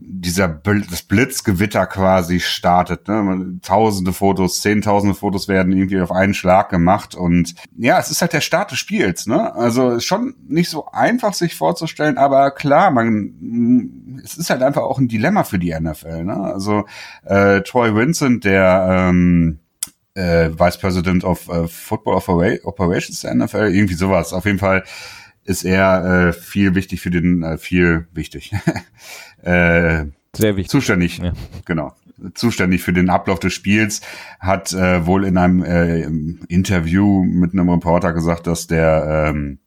[0.00, 3.06] dieser das Blitzgewitter quasi startet.
[3.08, 3.58] Ne?
[3.62, 8.32] Tausende Fotos, zehntausende Fotos werden irgendwie auf einen Schlag gemacht und ja, es ist halt
[8.32, 9.26] der Start des Spiels.
[9.26, 9.54] Ne?
[9.54, 14.98] Also schon nicht so einfach sich vorzustellen, aber klar, man es ist halt einfach auch
[14.98, 16.24] ein Dilemma für die NFL.
[16.24, 16.36] Ne?
[16.36, 16.84] Also
[17.24, 19.60] äh, Troy Vincent, der ähm,
[20.14, 22.20] äh, Vice President of äh, Football
[22.64, 24.32] Operations der NFL, irgendwie sowas.
[24.32, 24.84] Auf jeden Fall
[25.50, 28.52] ist er äh, viel wichtig für den, äh, viel wichtig.
[29.42, 30.68] äh, Sehr wichtig.
[30.68, 31.32] Zuständig, ja.
[31.64, 31.92] genau.
[32.34, 34.00] Zuständig für den Ablauf des Spiels,
[34.38, 36.02] hat äh, wohl in einem äh,
[36.48, 39.58] Interview mit einem Reporter gesagt, dass der ähm,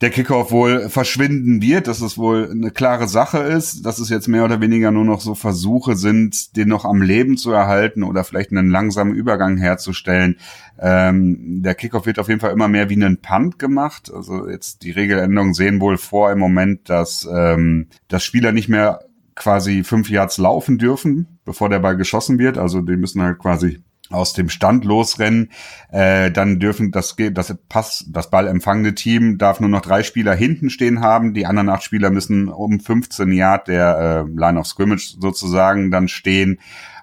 [0.00, 4.28] der Kickoff wohl verschwinden wird, dass es wohl eine klare Sache ist, dass es jetzt
[4.28, 8.22] mehr oder weniger nur noch so Versuche sind, den noch am Leben zu erhalten oder
[8.22, 10.36] vielleicht einen langsamen Übergang herzustellen.
[10.80, 14.10] Ähm, der Kickoff wird auf jeden Fall immer mehr wie einen Punt gemacht.
[14.12, 19.00] Also jetzt die Regeländerungen sehen wohl vor im Moment, dass, ähm, dass Spieler nicht mehr
[19.34, 22.58] quasi fünf Yards laufen dürfen, bevor der Ball geschossen wird.
[22.58, 25.50] Also die müssen halt quasi aus dem Stand losrennen,
[25.90, 30.34] äh, dann dürfen das das Pass das Ball empfangende Team darf nur noch drei Spieler
[30.34, 34.66] hinten stehen haben, die anderen acht Spieler müssen um 15 Yard der äh, Line of
[34.66, 36.58] scrimmage sozusagen dann stehen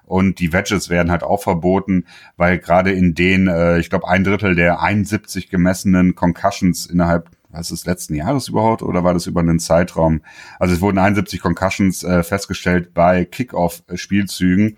[0.06, 4.24] und die Wedges werden halt auch verboten, weil gerade in den äh, ich glaube ein
[4.24, 9.40] Drittel der 71 gemessenen Concussions innerhalb was ist letzten Jahres überhaupt oder war das über
[9.40, 10.20] einen Zeitraum?
[10.58, 14.76] Also es wurden 71 Concussions äh, festgestellt bei Kickoff-Spielzügen.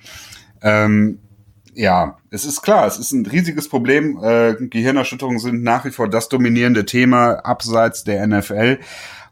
[0.62, 1.18] Ähm,
[1.74, 4.18] ja, es ist klar, es ist ein riesiges Problem.
[4.22, 8.78] Äh, Gehirnerschütterungen sind nach wie vor das dominierende Thema abseits der NFL.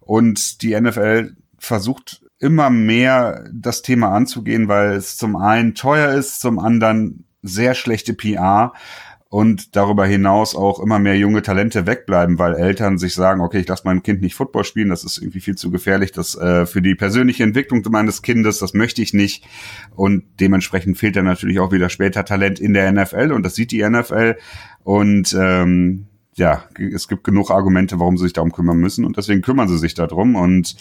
[0.00, 6.40] Und die NFL versucht immer mehr das Thema anzugehen, weil es zum einen teuer ist,
[6.40, 8.72] zum anderen sehr schlechte PR
[9.29, 13.68] und darüber hinaus auch immer mehr junge Talente wegbleiben, weil Eltern sich sagen, okay, ich
[13.68, 16.81] lasse mein Kind nicht Football spielen, das ist irgendwie viel zu gefährlich, das äh, für
[16.81, 19.44] die persönliche Entwicklung meines Kindes, das möchte ich nicht.
[19.94, 23.72] Und dementsprechend fehlt dann natürlich auch wieder später Talent in der NFL und das sieht
[23.72, 24.37] die NFL
[24.85, 29.42] und ähm, ja, es gibt genug Argumente, warum sie sich darum kümmern müssen und deswegen
[29.42, 30.77] kümmern sie sich darum und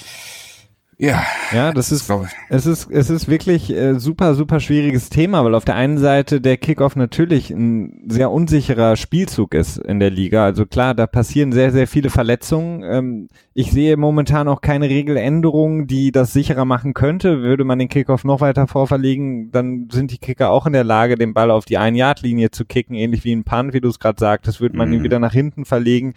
[0.97, 1.23] Ja.
[1.51, 2.09] Ja, das ist,
[2.49, 6.39] es ist, es ist wirklich äh, super, super schwieriges Thema, weil auf der einen Seite
[6.39, 10.45] der Kickoff natürlich ein sehr unsicherer Spielzug ist in der Liga.
[10.45, 12.83] Also klar, da passieren sehr, sehr viele Verletzungen.
[12.83, 17.41] Ähm, ich sehe momentan auch keine Regeländerung, die das sicherer machen könnte.
[17.41, 21.15] Würde man den Kickoff noch weiter vorverlegen, dann sind die Kicker auch in der Lage,
[21.17, 24.19] den Ball auf die Ein-Yard-Linie zu kicken, ähnlich wie ein Punt, wie du es gerade
[24.19, 24.95] sagtest, würde man mhm.
[24.95, 26.13] ihn wieder nach hinten verlegen.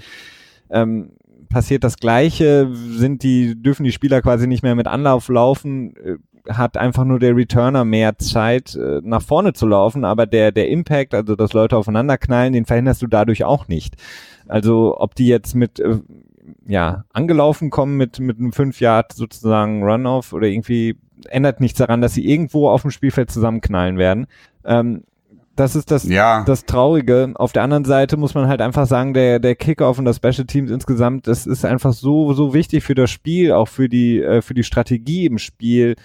[0.71, 1.11] Ähm,
[1.49, 6.17] passiert das Gleiche, sind die, dürfen die Spieler quasi nicht mehr mit Anlauf laufen, äh,
[6.53, 10.69] hat einfach nur der Returner mehr Zeit, äh, nach vorne zu laufen, aber der, der
[10.69, 13.97] Impact, also dass Leute aufeinander knallen, den verhinderst du dadurch auch nicht.
[14.47, 15.99] Also ob die jetzt mit äh,
[16.67, 20.97] ja, angelaufen kommen mit, mit einem 5 Yard sozusagen Runoff oder irgendwie
[21.29, 24.27] ändert nichts daran, dass sie irgendwo auf dem Spielfeld zusammenknallen werden.
[24.65, 25.05] Ähm,
[25.59, 26.45] das ist das, ja.
[26.45, 27.33] das Traurige.
[27.35, 30.47] Auf der anderen Seite muss man halt einfach sagen, der, der Kickoff und das Special
[30.47, 34.41] Teams insgesamt, das ist einfach so, so wichtig für das Spiel, auch für die, äh,
[34.41, 35.97] für die Strategie im Spiel,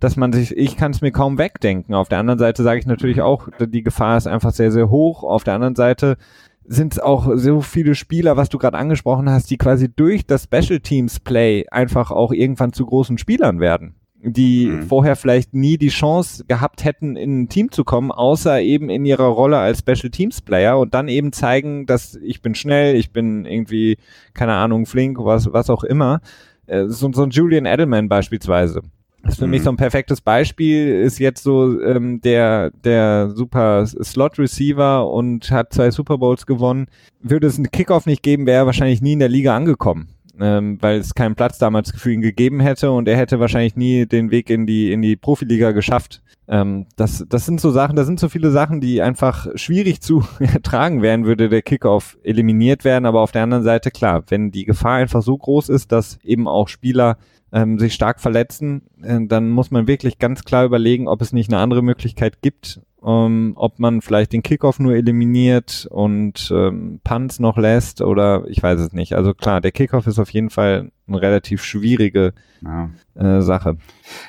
[0.00, 1.94] dass man sich, ich kann es mir kaum wegdenken.
[1.94, 5.24] Auf der anderen Seite sage ich natürlich auch, die Gefahr ist einfach sehr, sehr hoch.
[5.24, 6.16] Auf der anderen Seite
[6.64, 10.44] sind es auch so viele Spieler, was du gerade angesprochen hast, die quasi durch das
[10.44, 14.82] Special Teams Play einfach auch irgendwann zu großen Spielern werden die mhm.
[14.84, 19.04] vorher vielleicht nie die Chance gehabt hätten, in ein Team zu kommen, außer eben in
[19.04, 23.12] ihrer Rolle als Special Teams Player und dann eben zeigen, dass ich bin schnell, ich
[23.12, 23.98] bin irgendwie,
[24.32, 26.20] keine Ahnung, flink, was, was auch immer.
[26.66, 28.82] Äh, so, so ein Julian Edelman beispielsweise.
[29.24, 29.50] Das ist für mhm.
[29.52, 35.72] mich so ein perfektes Beispiel, ist jetzt so ähm, der, der super Slot-Receiver und hat
[35.72, 36.86] zwei Super Bowls gewonnen.
[37.20, 40.08] Würde es einen Kickoff nicht geben, wäre er wahrscheinlich nie in der Liga angekommen
[40.40, 44.06] ähm, weil es keinen Platz damals für ihn gegeben hätte und er hätte wahrscheinlich nie
[44.06, 46.22] den Weg in die, in die Profiliga geschafft.
[46.48, 50.24] Ähm, das, das sind so Sachen, da sind so viele Sachen, die einfach schwierig zu
[50.38, 53.06] ertragen wären, würde der Kickoff eliminiert werden.
[53.06, 56.48] Aber auf der anderen Seite, klar, wenn die Gefahr einfach so groß ist, dass eben
[56.48, 57.16] auch Spieler
[57.52, 61.50] ähm, sich stark verletzen, äh, dann muss man wirklich ganz klar überlegen, ob es nicht
[61.50, 67.40] eine andere Möglichkeit gibt, ähm, ob man vielleicht den Kickoff nur eliminiert und ähm, Punts
[67.40, 69.14] noch lässt oder ich weiß es nicht.
[69.14, 72.90] Also klar, der Kickoff ist auf jeden Fall eine relativ schwierige ja.
[73.14, 73.76] äh, Sache.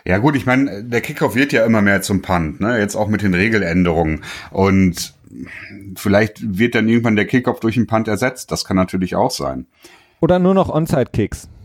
[0.05, 2.79] Ja gut, ich meine, der Kickoff wird ja immer mehr zum Punt, ne?
[2.79, 5.13] Jetzt auch mit den Regeländerungen und
[5.95, 8.51] vielleicht wird dann irgendwann der Kickoff durch einen Punt ersetzt.
[8.51, 9.67] Das kann natürlich auch sein.
[10.19, 11.49] Oder nur noch Onside-Kicks.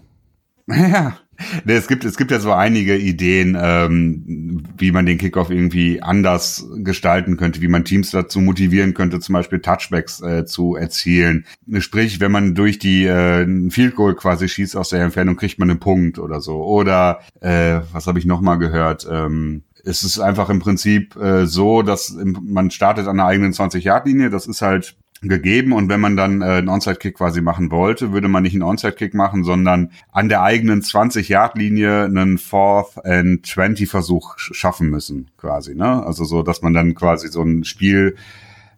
[0.71, 1.17] Ja,
[1.65, 6.03] Nee, es gibt, es gibt ja so einige Ideen, ähm, wie man den Kickoff irgendwie
[6.03, 11.47] anders gestalten könnte, wie man Teams dazu motivieren könnte, zum Beispiel Touchbacks äh, zu erzielen.
[11.79, 15.71] Sprich, wenn man durch die äh, Field Goal quasi schießt aus der Entfernung, kriegt man
[15.71, 16.63] einen Punkt oder so.
[16.65, 19.07] Oder äh, was habe ich noch mal gehört?
[19.11, 24.31] Ähm, es ist einfach im Prinzip äh, so, dass man startet an der eigenen 20-Yard-Linie.
[24.31, 28.29] Das ist halt gegeben und wenn man dann äh, einen Onside-Kick quasi machen wollte, würde
[28.29, 34.39] man nicht einen Onside-Kick machen, sondern an der eigenen 20-Yard-Linie einen Fourth and 20 Versuch
[34.39, 36.05] schaffen müssen, quasi, ne?
[36.07, 38.17] Also so, dass man dann quasi so ein Spiel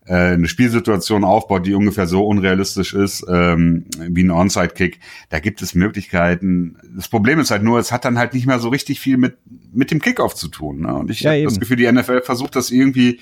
[0.07, 4.99] äh, eine Spielsituation aufbaut, die ungefähr so unrealistisch ist ähm, wie ein Onside-Kick.
[5.29, 6.79] Da gibt es Möglichkeiten.
[6.97, 9.37] Das Problem ist halt nur, es hat dann halt nicht mehr so richtig viel mit
[9.73, 10.81] mit dem Kickoff zu tun.
[10.81, 10.95] Ne?
[10.95, 13.21] Und ich ja, habe das Gefühl, die NFL versucht das irgendwie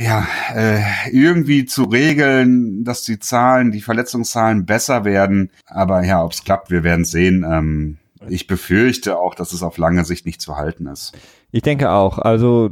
[0.00, 0.80] ja, äh,
[1.12, 5.50] irgendwie zu regeln, dass die Zahlen, die Verletzungszahlen besser werden.
[5.66, 7.44] Aber ja, ob es klappt, wir werden sehen.
[7.46, 11.12] Ähm, ich befürchte auch, dass es auf lange Sicht nicht zu halten ist.
[11.52, 12.18] Ich denke auch.
[12.18, 12.70] Also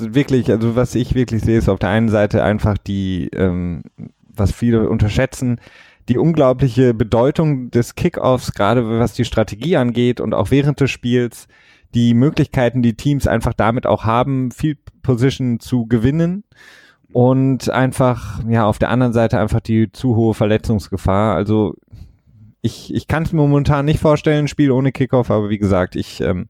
[0.00, 3.82] wirklich, also was ich wirklich sehe, ist auf der einen Seite einfach die, ähm,
[4.34, 5.60] was viele unterschätzen,
[6.08, 11.46] die unglaubliche Bedeutung des Kickoffs, gerade was die Strategie angeht und auch während des Spiels
[11.94, 16.44] die Möglichkeiten, die Teams einfach damit auch haben, viel Position zu gewinnen
[17.12, 21.34] und einfach, ja, auf der anderen Seite einfach die zu hohe Verletzungsgefahr.
[21.34, 21.74] Also
[22.60, 25.96] ich, ich kann es mir momentan nicht vorstellen, ein Spiel ohne Kickoff, aber wie gesagt,
[25.96, 26.48] ich ähm,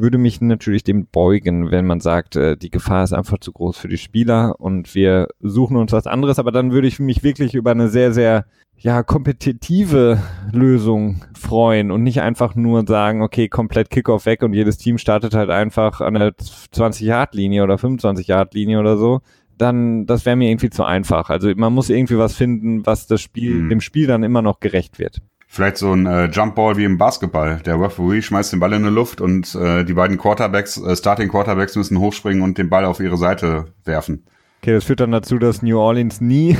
[0.00, 3.76] würde mich natürlich dem beugen, wenn man sagt, äh, die Gefahr ist einfach zu groß
[3.76, 7.54] für die Spieler und wir suchen uns was anderes, aber dann würde ich mich wirklich
[7.54, 13.90] über eine sehr, sehr ja, kompetitive Lösung freuen und nicht einfach nur sagen, okay, komplett
[13.90, 19.20] Kickoff weg und jedes Team startet halt einfach an der 20-Yard-Linie oder 25-Yard-Linie oder so,
[19.58, 21.28] dann, das wäre mir irgendwie zu einfach.
[21.28, 23.68] Also man muss irgendwie was finden, was das Spiel, mhm.
[23.68, 25.20] dem Spiel dann immer noch gerecht wird.
[25.52, 27.60] Vielleicht so ein äh, Jumpball wie im Basketball.
[27.66, 31.28] Der Referee schmeißt den Ball in die Luft und äh, die beiden Quarterbacks, äh, Starting
[31.28, 34.24] Quarterbacks müssen hochspringen und den Ball auf ihre Seite werfen.
[34.62, 36.56] Okay, das führt dann dazu, dass New Orleans nie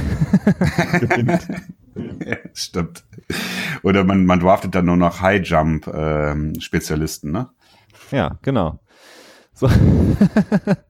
[1.00, 1.46] gewinnt.
[2.26, 3.04] ja, stimmt.
[3.84, 7.48] Oder man, man draftet dann nur noch High Jump ähm, Spezialisten, ne?
[8.10, 8.80] Ja, genau.
[9.54, 9.70] So.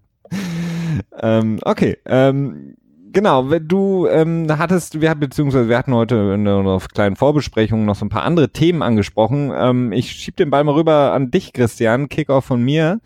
[1.20, 1.98] ähm, okay.
[2.06, 2.76] Ähm,
[3.12, 8.04] genau, du ähm, hattest, wir beziehungsweise wir hatten heute in einer kleinen Vorbesprechung noch so
[8.04, 9.52] ein paar andere Themen angesprochen.
[9.54, 13.00] Ähm, ich schieb den Ball mal rüber an dich, Christian, Kickoff von mir.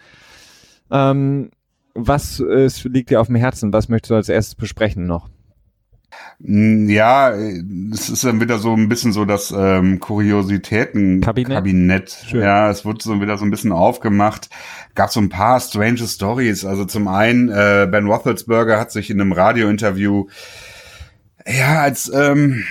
[0.91, 1.51] Ähm,
[1.95, 3.73] was ist, liegt dir auf dem Herzen?
[3.73, 5.29] Was möchtest du als erstes besprechen noch?
[6.43, 12.27] Hm, ja, es ist dann wieder so ein bisschen so das ähm, Kuriositäten-Kabinett.
[12.33, 14.51] Ja, es wurde so wieder so ein bisschen aufgemacht.
[14.95, 16.65] Gab so ein paar strange Stories.
[16.65, 20.27] Also zum einen, äh, Ben Roethlisberger hat sich in einem Radiointerview
[21.47, 22.65] ja als ähm,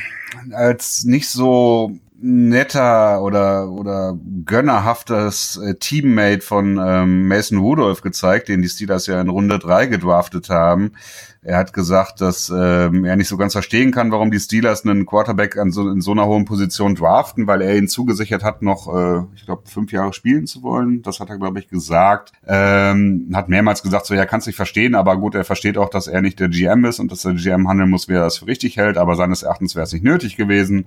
[0.51, 1.91] als nicht so
[2.25, 9.19] netter oder oder gönnerhaftes äh, Teammate von ähm, Mason Rudolph gezeigt, den die Steelers ja
[9.19, 10.93] in Runde drei gedraftet haben.
[11.41, 15.05] Er hat gesagt, dass ähm, er nicht so ganz verstehen kann, warum die Steelers einen
[15.05, 18.87] Quarterback an so, in so einer hohen Position draften, weil er ihn zugesichert hat, noch,
[18.87, 21.01] äh, ich glaube, fünf Jahre spielen zu wollen.
[21.01, 22.31] Das hat er, glaube ich, gesagt.
[22.47, 26.07] Ähm, hat mehrmals gesagt, so ja, kannst nicht verstehen, aber gut, er versteht auch, dass
[26.07, 28.47] er nicht der GM ist und dass der GM handeln muss, wie er das für
[28.47, 30.85] richtig hält, aber seines Erachtens wäre es nicht nötig gewesen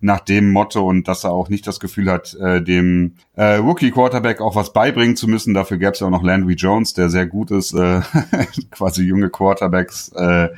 [0.00, 3.90] nach dem Motto und dass er auch nicht das Gefühl hat, äh, dem äh, Rookie
[3.90, 5.54] Quarterback auch was beibringen zu müssen.
[5.54, 8.00] Dafür gäbe es ja auch noch Landry Jones, der sehr gut ist, äh,
[8.70, 10.48] quasi junge Quarterbacks äh,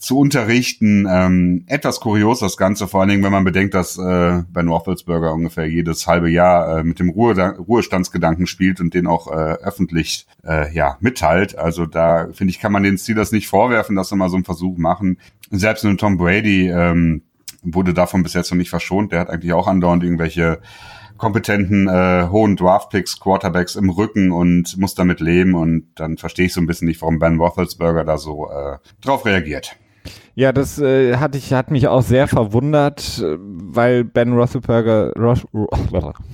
[0.00, 1.06] zu unterrichten.
[1.08, 5.32] Ähm, etwas kurios das Ganze, vor allen Dingen, wenn man bedenkt, dass äh, Ben Roethlisberger
[5.32, 10.26] ungefähr jedes halbe Jahr äh, mit dem Ruhe Ruhestandsgedanken spielt und den auch äh, öffentlich
[10.42, 11.56] äh, ja mitteilt.
[11.58, 14.44] Also da finde ich, kann man den Steelers nicht vorwerfen, dass sie mal so einen
[14.44, 15.18] Versuch machen.
[15.50, 17.22] Selbst mit Tom Brady ähm,
[17.62, 19.12] wurde davon bis jetzt noch nicht verschont.
[19.12, 20.60] Der hat eigentlich auch andauernd irgendwelche
[21.16, 25.54] kompetenten, äh, hohen Draftpicks, Quarterbacks im Rücken und muss damit leben.
[25.54, 29.26] Und dann verstehe ich so ein bisschen nicht, warum Ben Roethlisberger da so äh, drauf
[29.26, 29.76] reagiert.
[30.34, 35.12] Ja, das äh, hat, ich, hat mich auch sehr verwundert, weil Ben Roethlisberger...
[35.18, 35.46] Roth,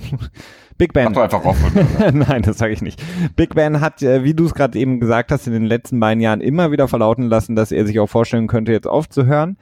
[0.77, 1.07] Big Ben.
[1.15, 1.41] Ach, einfach
[2.13, 3.01] Nein, das sage ich nicht.
[3.35, 6.21] Big Ben hat, äh, wie du es gerade eben gesagt hast, in den letzten beiden
[6.21, 9.57] Jahren immer wieder verlauten lassen, dass er sich auch vorstellen könnte, jetzt aufzuhören.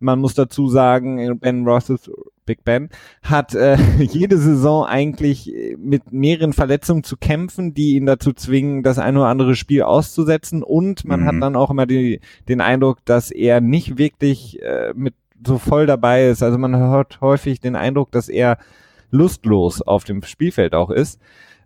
[0.00, 2.10] Man muss dazu sagen, Ben Rosses,
[2.46, 2.88] Big Ben,
[3.22, 8.98] hat äh, jede Saison eigentlich mit mehreren Verletzungen zu kämpfen, die ihn dazu zwingen, das
[8.98, 10.62] ein oder andere Spiel auszusetzen.
[10.62, 11.24] Und man mhm.
[11.26, 15.14] hat dann auch immer die, den Eindruck, dass er nicht wirklich äh, mit
[15.46, 16.42] so voll dabei ist.
[16.42, 18.58] Also man hört häufig den Eindruck, dass er
[19.10, 21.20] lustlos auf dem Spielfeld auch ist.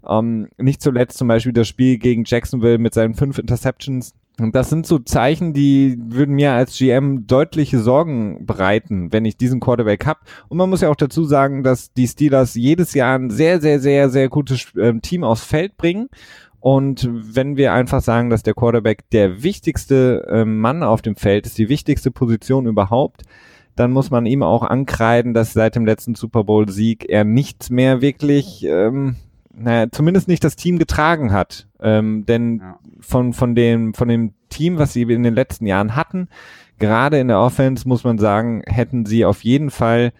[0.08, 4.70] Ähm, nicht zuletzt zum Beispiel das Spiel gegen Jacksonville mit seinen fünf Interceptions und das
[4.70, 10.06] sind so Zeichen, die würden mir als GM deutliche Sorgen bereiten, wenn ich diesen Quarterback
[10.06, 10.20] habe.
[10.48, 13.80] Und man muss ja auch dazu sagen, dass die Steelers jedes Jahr ein sehr, sehr,
[13.80, 16.08] sehr, sehr gutes ähm, Team aufs Feld bringen.
[16.60, 21.46] Und wenn wir einfach sagen, dass der Quarterback der wichtigste äh, Mann auf dem Feld
[21.46, 23.22] ist, die wichtigste Position überhaupt,
[23.74, 28.00] dann muss man ihm auch ankreiden, dass seit dem letzten Super Bowl-Sieg er nichts mehr
[28.00, 29.16] wirklich ähm,
[29.54, 31.68] naja, zumindest nicht das Team getragen hat.
[31.80, 32.78] Ähm, denn ja.
[33.00, 36.28] von, von, dem, von dem Team, was sie in den letzten Jahren hatten,
[36.78, 40.12] gerade in der Offense, muss man sagen, hätten sie auf jeden Fall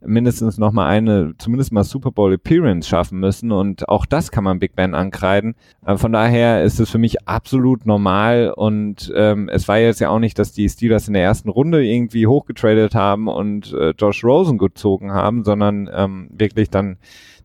[0.00, 4.44] mindestens noch mal eine, zumindest mal Super Bowl Appearance schaffen müssen und auch das kann
[4.44, 5.54] man Big Ben ankreiden.
[5.84, 10.10] Äh, von daher ist es für mich absolut normal und ähm, es war jetzt ja
[10.10, 14.24] auch nicht, dass die Steelers in der ersten Runde irgendwie hochgetradet haben und äh, Josh
[14.24, 16.98] Rosen gezogen haben, sondern ähm, wirklich dann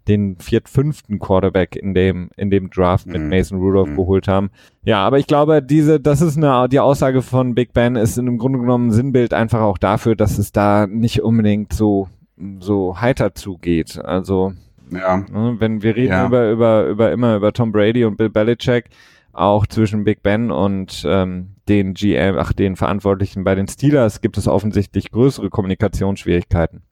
[0.08, 3.30] den viert, fünften Quarterback in dem, in dem Draft mit mhm.
[3.30, 3.96] Mason Rudolph mhm.
[3.96, 4.50] geholt haben.
[4.84, 8.38] Ja, aber ich glaube, diese, das ist eine, die Aussage von Big Ben ist im
[8.38, 12.10] Grunde genommen ein Sinnbild einfach auch dafür, dass es da nicht unbedingt so,
[12.60, 13.98] so heiter zugeht.
[14.04, 14.54] Also,
[14.92, 15.18] ja.
[15.18, 16.26] Ne, wenn wir reden ja.
[16.26, 18.86] über, über, über, immer über Tom Brady und Bill Belichick,
[19.32, 24.38] auch zwischen Big Ben und ähm, den GM, ach, den Verantwortlichen bei den Steelers gibt
[24.38, 26.84] es offensichtlich größere Kommunikationsschwierigkeiten.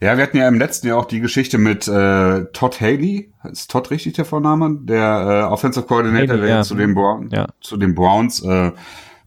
[0.00, 3.70] Ja, wir hatten ja im letzten Jahr auch die Geschichte mit äh, Todd Haley, ist
[3.70, 4.78] Todd richtig der Vorname?
[4.82, 6.62] Der äh, Offensive Coordinator, Haley, der ja.
[6.62, 7.46] zu den, Brown, ja.
[7.60, 8.72] zu den Browns, äh,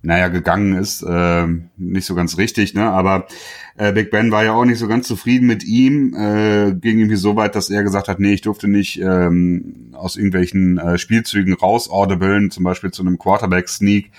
[0.01, 1.01] naja, gegangen ist.
[1.01, 2.89] Äh, nicht so ganz richtig, ne?
[2.89, 3.27] Aber
[3.75, 6.13] äh, Big Ben war ja auch nicht so ganz zufrieden mit ihm.
[6.13, 10.15] Äh, ging irgendwie so weit, dass er gesagt hat, nee, ich durfte nicht ähm, aus
[10.15, 14.11] irgendwelchen äh, Spielzügen raus audiblen, zum Beispiel zu einem Quarterback-Sneak.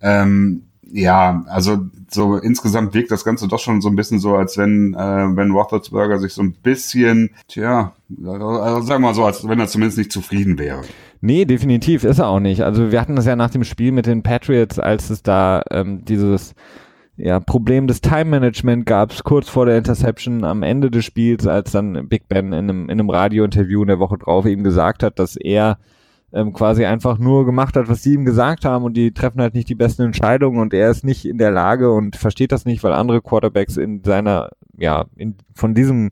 [0.00, 4.56] Ähm, ja, also so insgesamt wirkt das Ganze doch schon so ein bisschen so, als
[4.56, 7.92] wenn äh, Ben Roethlisberger sich so ein bisschen, tja,
[8.24, 10.82] also sagen wir mal so, als wenn er zumindest nicht zufrieden wäre.
[11.20, 12.62] Nee, definitiv ist er auch nicht.
[12.62, 16.04] Also wir hatten das ja nach dem Spiel mit den Patriots, als es da ähm,
[16.04, 16.54] dieses
[17.16, 21.46] ja, Problem des Time Management gab es kurz vor der Interception am Ende des Spiels,
[21.46, 25.02] als dann Big Ben in einem, in einem Radiointerview in der Woche drauf eben gesagt
[25.02, 25.78] hat, dass er
[26.32, 29.54] ähm, quasi einfach nur gemacht hat, was sie ihm gesagt haben und die treffen halt
[29.54, 32.82] nicht die besten Entscheidungen und er ist nicht in der Lage und versteht das nicht,
[32.84, 36.10] weil andere Quarterbacks in seiner, ja, in, von diesem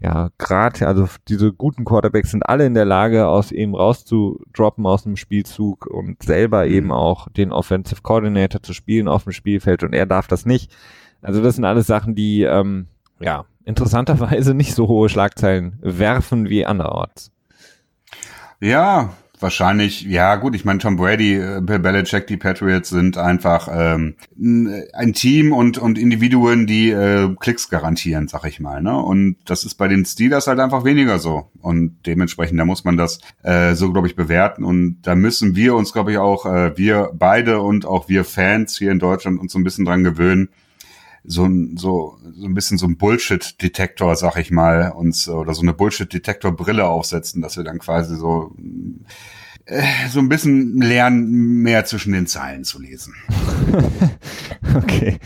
[0.00, 5.02] ja, gerade, also diese guten Quarterbacks sind alle in der Lage, aus ihm rauszudroppen aus
[5.02, 6.72] dem Spielzug und selber mhm.
[6.72, 10.74] eben auch den Offensive Coordinator zu spielen auf dem Spielfeld und er darf das nicht.
[11.20, 12.86] Also das sind alles Sachen, die ähm,
[13.18, 17.32] ja interessanterweise nicht so hohe Schlagzeilen werfen wie anderorts.
[18.60, 19.10] Ja,
[19.40, 24.14] wahrscheinlich, ja gut, ich meine Tom Brady, äh, Bill Belichick, die Patriots sind einfach ähm,
[24.92, 28.82] ein Team und und Individuen, die äh, Klicks garantieren, sag ich mal.
[28.82, 28.96] Ne?
[28.96, 31.50] Und das ist bei den Steelers halt einfach weniger so.
[31.60, 34.64] Und dementsprechend, da muss man das äh, so, glaube ich, bewerten.
[34.64, 38.76] Und da müssen wir uns, glaube ich, auch, äh, wir beide und auch wir Fans
[38.76, 40.48] hier in Deutschland uns so ein bisschen dran gewöhnen,
[41.24, 45.62] so ein, so, so ein bisschen so ein Bullshit-Detektor, sag ich mal, uns oder so
[45.62, 48.54] eine Bullshit-Detektor-Brille aufsetzen, dass wir dann quasi so
[49.68, 53.14] äh, so ein bisschen lernen, mehr zwischen den Zeilen zu lesen.
[54.76, 55.18] okay.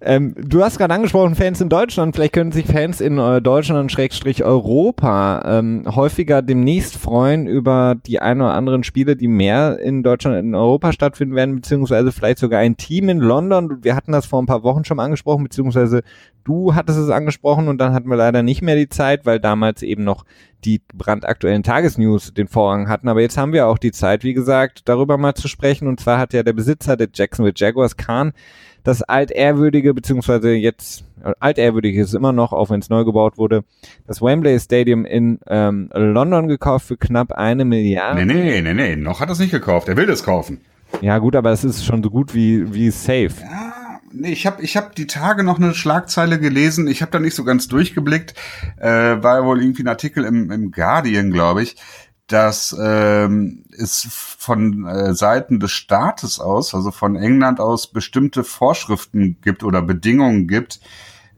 [0.00, 2.14] Ähm, du hast gerade angesprochen, Fans in Deutschland.
[2.14, 8.20] Vielleicht können sich Fans in äh, Deutschland, Schrägstrich Europa, ähm, häufiger demnächst freuen über die
[8.20, 12.60] ein oder anderen Spiele, die mehr in Deutschland, in Europa stattfinden werden, beziehungsweise vielleicht sogar
[12.60, 13.82] ein Team in London.
[13.82, 16.02] Wir hatten das vor ein paar Wochen schon angesprochen, beziehungsweise
[16.44, 19.82] du hattest es angesprochen und dann hatten wir leider nicht mehr die Zeit, weil damals
[19.82, 20.24] eben noch
[20.64, 23.08] die brandaktuellen Tagesnews den Vorrang hatten.
[23.08, 25.88] Aber jetzt haben wir auch die Zeit, wie gesagt, darüber mal zu sprechen.
[25.88, 28.32] Und zwar hat ja der Besitzer der Jacksonville Jaguars, Khan,
[28.82, 33.64] das altehrwürdige, beziehungsweise jetzt äh, altehrwürdige ist immer noch, auch wenn es neu gebaut wurde,
[34.06, 38.24] das Wembley Stadium in ähm, London gekauft für knapp eine Milliarde.
[38.24, 39.88] Nee, nee, nee, nee, noch hat er es nicht gekauft.
[39.88, 40.60] Er will das kaufen.
[41.02, 43.30] Ja gut, aber es ist schon so gut wie, wie safe.
[43.42, 43.79] Ja
[44.12, 46.86] nee, ich habe ich hab die Tage noch eine Schlagzeile gelesen.
[46.86, 48.34] Ich habe da nicht so ganz durchgeblickt.
[48.78, 51.76] Äh, war wohl irgendwie ein Artikel im, im Guardian, glaube ich,
[52.26, 54.06] dass ähm, es
[54.38, 60.46] von äh, Seiten des Staates aus, also von England aus, bestimmte Vorschriften gibt oder Bedingungen
[60.46, 60.80] gibt,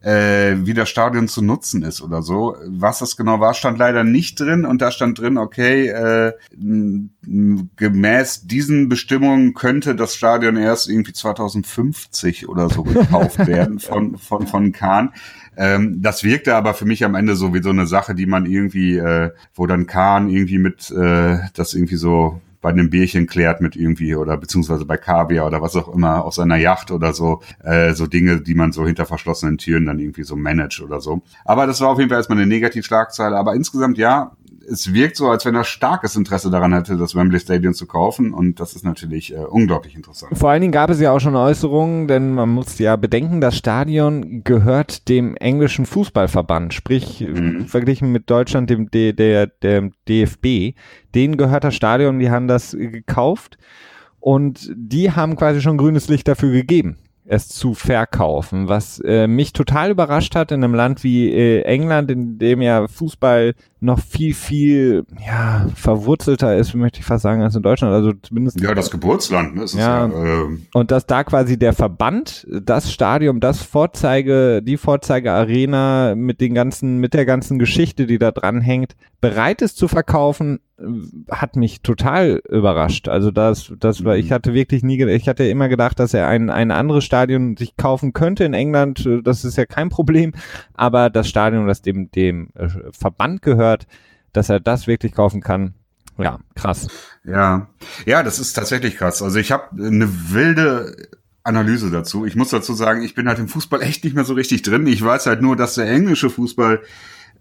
[0.02, 2.56] äh, wie das Stadion zu nutzen ist oder so.
[2.66, 6.32] Was das genau war, stand leider nicht drin und da stand drin, okay, äh,
[7.76, 14.46] gemäß diesen Bestimmungen könnte das Stadion erst irgendwie 2050 oder so gekauft werden von, von,
[14.46, 15.12] von Kahn.
[15.56, 18.46] Ähm, das wirkte aber für mich am Ende so wie so eine Sache, die man
[18.46, 23.60] irgendwie, äh, wo dann Kahn irgendwie mit äh, das irgendwie so bei einem Bierchen klärt
[23.60, 27.42] mit irgendwie oder beziehungsweise bei Kaviar oder was auch immer auf seiner Yacht oder so,
[27.62, 31.22] äh, so Dinge, die man so hinter verschlossenen Türen dann irgendwie so managt oder so.
[31.44, 33.36] Aber das war auf jeden Fall erstmal eine Negativschlagzeile.
[33.36, 34.32] Aber insgesamt ja,
[34.70, 38.32] es wirkt so, als wenn er starkes Interesse daran hätte, das Wembley Stadium zu kaufen
[38.32, 40.36] und das ist natürlich äh, unglaublich interessant.
[40.36, 43.56] Vor allen Dingen gab es ja auch schon Äußerungen, denn man muss ja bedenken, das
[43.56, 47.66] Stadion gehört dem englischen Fußballverband, sprich mhm.
[47.66, 50.76] verglichen mit Deutschland, dem, der, der, dem DFB,
[51.14, 53.58] denen gehört das Stadion, die haben das gekauft
[54.20, 59.52] und die haben quasi schon grünes Licht dafür gegeben es zu verkaufen, was äh, mich
[59.52, 64.34] total überrascht hat in einem Land wie äh, England, in dem ja Fußball noch viel,
[64.34, 67.92] viel ja, verwurzelter ist, möchte ich fast sagen, als in Deutschland.
[67.92, 68.60] Also zumindest.
[68.60, 69.64] Ja, das Geburtsland, ne?
[69.74, 76.14] Ja, ja äh, und dass da quasi der Verband, das Stadium, das Vorzeige, die Vorzeigearena
[76.16, 80.60] mit den ganzen, mit der ganzen Geschichte, die da dran hängt, bereit ist zu verkaufen,
[81.30, 83.08] hat mich total überrascht.
[83.08, 84.34] Also das, das war, ich mhm.
[84.34, 88.12] hatte wirklich nie, ich hatte immer gedacht, dass er ein, ein anderes Stadion sich kaufen
[88.12, 89.08] könnte in England.
[89.24, 90.32] Das ist ja kein Problem.
[90.74, 93.86] Aber das Stadion, das dem, dem äh, Verband gehört,
[94.32, 95.74] dass er das wirklich kaufen kann,
[96.18, 96.88] ja, krass.
[97.24, 97.68] Ja,
[98.06, 99.22] ja, das ist tatsächlich krass.
[99.22, 101.08] Also ich habe eine wilde
[101.42, 102.26] Analyse dazu.
[102.26, 104.86] Ich muss dazu sagen, ich bin halt im Fußball echt nicht mehr so richtig drin.
[104.86, 106.82] Ich weiß halt nur, dass der englische Fußball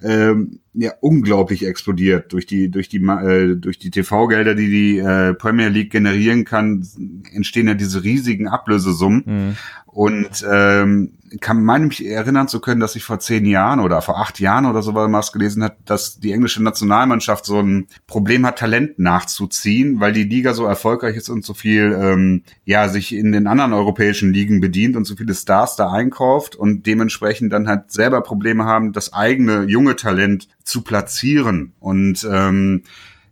[0.04, 5.34] ähm, ja unglaublich explodiert durch die durch die äh, durch die TV-Gelder, die die äh,
[5.34, 6.86] Premier League generieren kann,
[7.34, 9.58] entstehen ja diese riesigen Ablösesummen mhm.
[9.92, 14.20] Und ähm, kann man mich erinnern zu können, dass ich vor zehn Jahren oder vor
[14.20, 18.60] acht Jahren oder so was gelesen hat, dass die englische Nationalmannschaft so ein Problem hat,
[18.60, 23.32] Talent nachzuziehen, weil die Liga so erfolgreich ist und so viel, ähm, ja, sich in
[23.32, 27.92] den anderen europäischen Ligen bedient und so viele Stars da einkauft und dementsprechend dann halt
[27.92, 31.74] selber Probleme haben, das eigene junge Talent zu platzieren.
[31.80, 32.84] Und ähm,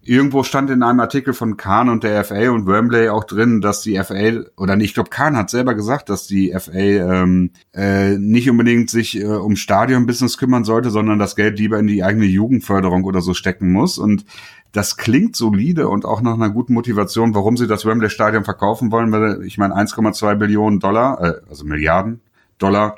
[0.09, 3.83] Irgendwo stand in einem Artikel von Kahn und der FA und Wembley auch drin, dass
[3.83, 8.17] die FA, oder nicht, ich glaube, Kahn hat selber gesagt, dass die FA ähm, äh,
[8.17, 12.25] nicht unbedingt sich äh, um Stadionbusiness kümmern sollte, sondern das Geld lieber in die eigene
[12.25, 13.99] Jugendförderung oder so stecken muss.
[13.99, 14.25] Und
[14.71, 18.91] das klingt solide und auch nach einer guten Motivation, warum sie das Wembley Stadion verkaufen
[18.91, 22.21] wollen, weil ich meine 1,2 Billionen Dollar, äh, also Milliarden
[22.57, 22.95] Dollar,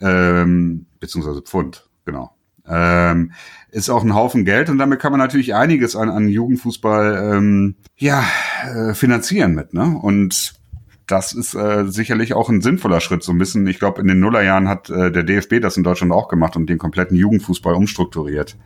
[0.00, 2.36] ähm, beziehungsweise Pfund, genau.
[2.68, 3.32] Ähm,
[3.70, 7.76] ist auch ein Haufen Geld und damit kann man natürlich einiges an, an Jugendfußball ähm,
[7.96, 8.24] ja
[8.64, 9.98] äh, finanzieren mit, ne?
[10.00, 10.54] Und
[11.06, 13.22] das ist äh, sicherlich auch ein sinnvoller Schritt.
[13.22, 16.12] So ein bisschen, ich glaube, in den Nullerjahren hat äh, der DFB das in Deutschland
[16.12, 18.56] auch gemacht und den kompletten Jugendfußball umstrukturiert.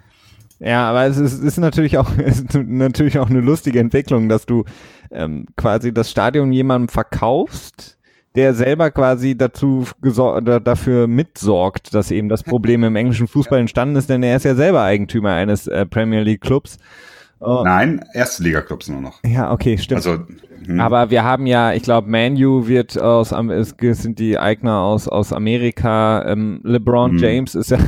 [0.59, 4.64] Ja, aber es ist, ist natürlich auch ist natürlich auch eine lustige Entwicklung, dass du
[5.11, 7.95] ähm, quasi das Stadion jemandem verkaufst,
[8.37, 14.11] der selber quasi dazu dafür mitsorgt, dass eben das Problem im englischen Fußball entstanden ist,
[14.11, 16.78] denn er ist ja selber Eigentümer eines äh, Premier League Clubs.
[17.39, 17.62] Oh.
[17.64, 19.22] Nein, erste Liga-Clubs nur noch.
[19.24, 19.99] Ja, okay, stimmt.
[19.99, 20.24] Also,
[20.66, 20.80] hm.
[20.80, 25.32] Aber wir haben ja, ich glaube, Manu wird aus, es sind die Eigner aus, aus
[25.32, 26.24] Amerika.
[26.26, 27.18] Ähm, LeBron hm.
[27.18, 27.78] James ist ja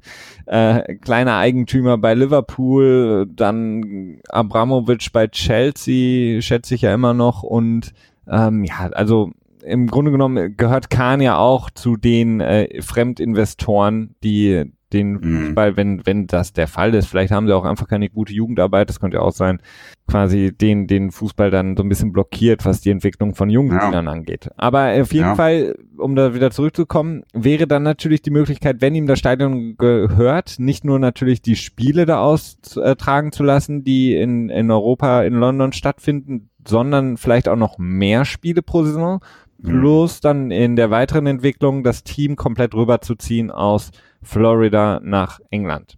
[0.46, 7.42] äh, kleiner Eigentümer bei Liverpool, dann Abramovic bei Chelsea, schätze ich ja immer noch.
[7.42, 7.92] Und
[8.28, 9.32] ähm, ja, also
[9.62, 15.46] im Grunde genommen gehört Kahn ja auch zu den äh, Fremdinvestoren, die den mhm.
[15.46, 18.88] Fußball, wenn, wenn das der Fall ist, vielleicht haben sie auch einfach keine gute Jugendarbeit,
[18.88, 19.60] das könnte ja auch sein,
[20.06, 23.90] quasi den, den Fußball dann so ein bisschen blockiert, was die Entwicklung von jungen ja.
[23.90, 24.50] angeht.
[24.56, 25.34] Aber auf jeden ja.
[25.34, 30.56] Fall, um da wieder zurückzukommen, wäre dann natürlich die Möglichkeit, wenn ihm das Stadion gehört,
[30.58, 35.72] nicht nur natürlich die Spiele da austragen zu lassen, die in, in Europa, in London
[35.72, 39.41] stattfinden, sondern vielleicht auch noch mehr Spiele pro Saison, mhm.
[39.62, 43.90] Plus dann in der weiteren Entwicklung das Team komplett rüberzuziehen aus
[44.22, 45.96] Florida nach England.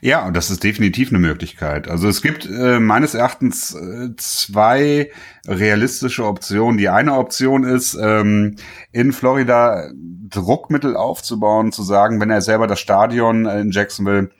[0.00, 1.86] Ja, das ist definitiv eine Möglichkeit.
[1.86, 5.12] Also es gibt äh, meines Erachtens äh, zwei
[5.46, 6.78] realistische Optionen.
[6.78, 8.56] Die eine Option ist, ähm,
[8.90, 9.90] in Florida
[10.28, 14.30] Druckmittel aufzubauen, zu sagen, wenn er selber das Stadion in Jacksonville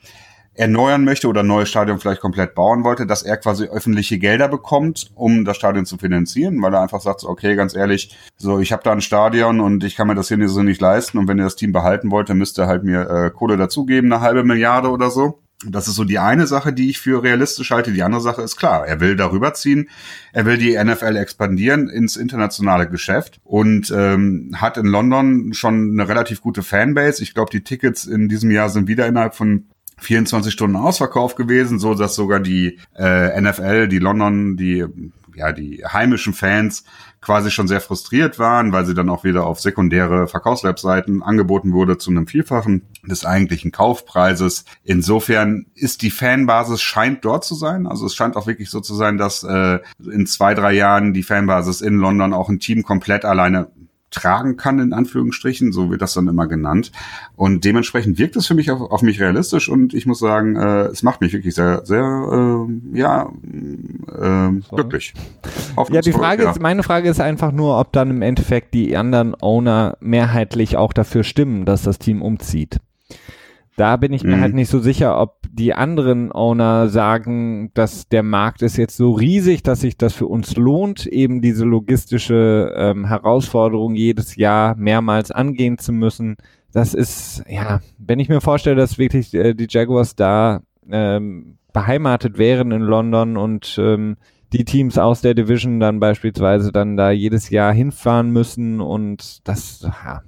[0.55, 4.47] erneuern möchte oder ein neues Stadion vielleicht komplett bauen wollte, dass er quasi öffentliche Gelder
[4.47, 8.71] bekommt, um das Stadion zu finanzieren, weil er einfach sagt, okay, ganz ehrlich, so ich
[8.71, 11.39] habe da ein Stadion und ich kann mir das hier so nicht leisten und wenn
[11.39, 14.43] ihr das Team behalten wollt, dann müsst ihr halt mir äh, Kohle dazugeben, eine halbe
[14.43, 15.39] Milliarde oder so.
[15.65, 17.93] Das ist so die eine Sache, die ich für realistisch halte.
[17.93, 19.89] Die andere Sache ist klar, er will darüber ziehen,
[20.33, 26.07] er will die NFL expandieren ins internationale Geschäft und ähm, hat in London schon eine
[26.07, 27.23] relativ gute Fanbase.
[27.23, 29.67] Ich glaube, die Tickets in diesem Jahr sind wieder innerhalb von
[29.99, 34.85] 24 Stunden Ausverkauf gewesen, so dass sogar die äh, NFL, die London, die
[35.35, 36.83] ja die heimischen Fans
[37.21, 41.97] quasi schon sehr frustriert waren, weil sie dann auch wieder auf sekundäre Verkaufswebseiten angeboten wurde
[41.97, 44.65] zu einem Vielfachen des eigentlichen Kaufpreises.
[44.83, 47.87] Insofern ist die Fanbasis scheint dort zu sein.
[47.87, 51.23] Also es scheint auch wirklich so zu sein, dass äh, in zwei, drei Jahren die
[51.23, 53.71] Fanbasis in London auch ein Team komplett alleine
[54.13, 56.91] tragen kann, in Anführungsstrichen, so wird das dann immer genannt.
[57.35, 60.85] Und dementsprechend wirkt es für mich auf, auf mich realistisch und ich muss sagen, äh,
[60.85, 63.29] es macht mich wirklich sehr, sehr, äh, ja,
[64.07, 64.75] äh, so.
[64.75, 65.13] glücklich.
[65.89, 66.51] Ja, die Frage ja.
[66.51, 70.93] ist, meine Frage ist einfach nur, ob dann im Endeffekt die anderen Owner mehrheitlich auch
[70.93, 72.79] dafür stimmen, dass das Team umzieht.
[73.75, 74.43] Da bin ich mir halt mhm.
[74.43, 79.11] halt nicht so sicher, ob die anderen Owner sagen, dass der Markt ist jetzt so
[79.11, 85.31] riesig, dass sich das für uns lohnt, eben diese logistische ähm, Herausforderung jedes Jahr mehrmals
[85.31, 86.35] angehen zu müssen.
[86.71, 92.37] Das ist, ja, wenn ich mir vorstelle, dass wirklich äh, die Jaguars da ähm, beheimatet
[92.37, 94.17] wären in London und ähm,
[94.53, 99.81] die Teams aus der Division dann beispielsweise dann da jedes Jahr hinfahren müssen und das,
[99.81, 100.21] ja,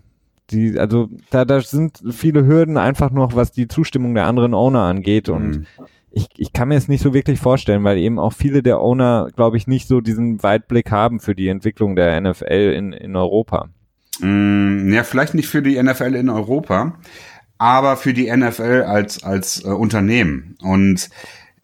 [0.51, 4.81] die, also da, da sind viele Hürden einfach noch, was die Zustimmung der anderen Owner
[4.81, 5.65] angeht und mhm.
[6.11, 9.29] ich, ich kann mir es nicht so wirklich vorstellen, weil eben auch viele der Owner,
[9.35, 13.69] glaube ich, nicht so diesen Weitblick haben für die Entwicklung der NFL in, in Europa.
[14.19, 16.99] Mm, ja, vielleicht nicht für die NFL in Europa,
[17.57, 20.55] aber für die NFL als, als äh, Unternehmen.
[20.61, 21.09] Und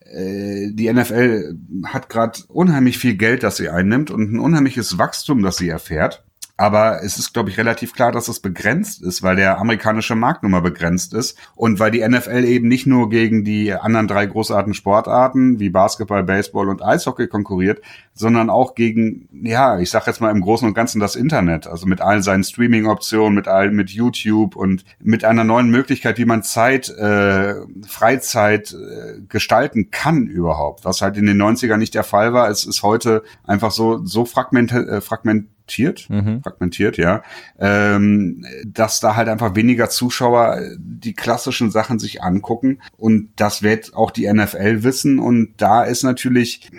[0.06, 1.56] äh, die NFL
[1.86, 6.24] hat gerade unheimlich viel Geld, das sie einnimmt und ein unheimliches Wachstum, das sie erfährt.
[6.62, 10.44] Aber es ist, glaube ich, relativ klar, dass es begrenzt ist, weil der amerikanische Markt
[10.44, 14.28] nun mal begrenzt ist und weil die NFL eben nicht nur gegen die anderen drei
[14.28, 17.82] großartigen Sportarten wie Basketball, Baseball und Eishockey konkurriert,
[18.14, 21.88] sondern auch gegen, ja, ich sag jetzt mal im Großen und Ganzen das Internet, also
[21.88, 26.44] mit all seinen Streaming-Optionen, mit all, mit YouTube und mit einer neuen Möglichkeit, wie man
[26.44, 27.56] Zeit, äh,
[27.88, 32.52] Freizeit äh, gestalten kann überhaupt, was halt in den 90ern nicht der Fall war.
[32.52, 35.48] Es ist heute einfach so, so fragment, äh, fragment
[36.10, 36.42] mhm.
[36.44, 37.24] fragmentiert, ja,
[37.60, 42.82] ähm, dass da halt einfach weniger Zuschauer die klassischen Sachen sich angucken.
[42.98, 45.20] Und das wird auch die NFL wissen.
[45.20, 46.70] Und da ist natürlich,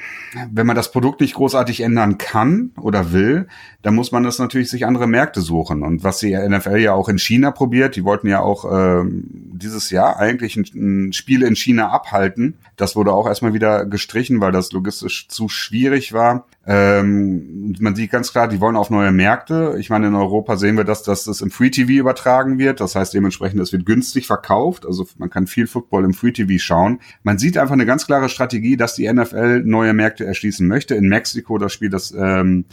[0.51, 3.49] wenn man das Produkt nicht großartig ändern kann oder will,
[3.83, 7.09] dann muss man das natürlich sich andere Märkte suchen und was die NFL ja auch
[7.09, 11.57] in China probiert, die wollten ja auch ähm, dieses Jahr eigentlich ein, ein Spiel in
[11.57, 16.47] China abhalten, das wurde auch erstmal wieder gestrichen, weil das logistisch zu schwierig war.
[16.67, 19.77] Ähm, man sieht ganz klar, die wollen auf neue Märkte.
[19.79, 22.81] Ich meine, in Europa sehen wir, dass, dass das im Free TV übertragen wird.
[22.81, 24.87] Das heißt dementsprechend, es wird günstig verkauft.
[24.87, 27.01] Also man kann viel Football im Free TV schauen.
[27.23, 30.95] Man sieht einfach eine ganz klare Strategie, dass die NFL neue Märkte erschließen möchte.
[30.95, 32.65] In Mexiko das Spiel, das ähm,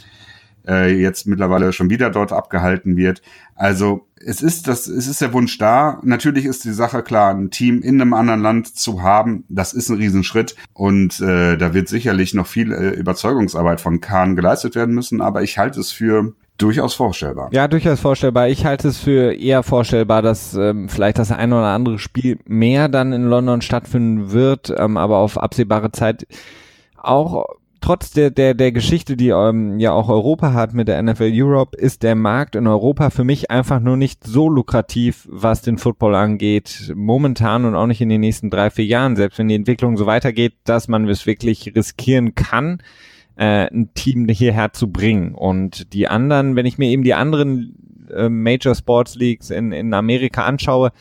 [0.66, 3.22] äh, jetzt mittlerweile schon wieder dort abgehalten wird.
[3.54, 5.98] Also es ist das, es ist der Wunsch da.
[6.02, 9.88] Natürlich ist die Sache klar, ein Team in einem anderen Land zu haben, das ist
[9.88, 14.94] ein Riesenschritt und äh, da wird sicherlich noch viel äh, Überzeugungsarbeit von Kahn geleistet werden
[14.94, 15.20] müssen.
[15.20, 17.48] Aber ich halte es für durchaus vorstellbar.
[17.52, 18.48] Ja, durchaus vorstellbar.
[18.48, 22.88] Ich halte es für eher vorstellbar, dass ähm, vielleicht das ein oder andere Spiel mehr
[22.88, 26.26] dann in London stattfinden wird, ähm, aber auf absehbare Zeit
[26.96, 27.46] auch
[27.80, 31.76] trotz der, der, der Geschichte, die ähm, ja auch Europa hat mit der NFL Europe,
[31.76, 36.14] ist der Markt in Europa für mich einfach nur nicht so lukrativ, was den Football
[36.14, 39.96] angeht, momentan und auch nicht in den nächsten drei, vier Jahren, selbst wenn die Entwicklung
[39.96, 42.78] so weitergeht, dass man es wirklich riskieren kann,
[43.36, 45.34] äh, ein Team hierher zu bringen.
[45.34, 49.94] Und die anderen, wenn ich mir eben die anderen äh, Major Sports Leagues in, in
[49.94, 50.92] Amerika anschaue,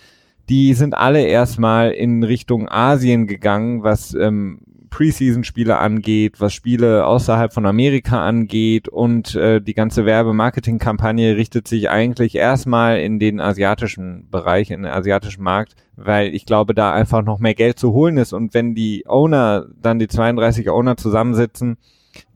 [0.50, 7.54] die sind alle erstmal in Richtung Asien gegangen, was ähm, Preseason-Spiele angeht, was Spiele außerhalb
[7.54, 14.30] von Amerika angeht und äh, die ganze Werbe-Marketing-Kampagne richtet sich eigentlich erstmal in den asiatischen
[14.30, 18.18] Bereich, in den asiatischen Markt, weil ich glaube, da einfach noch mehr Geld zu holen
[18.18, 21.78] ist und wenn die Owner, dann die 32 Owner zusammensitzen,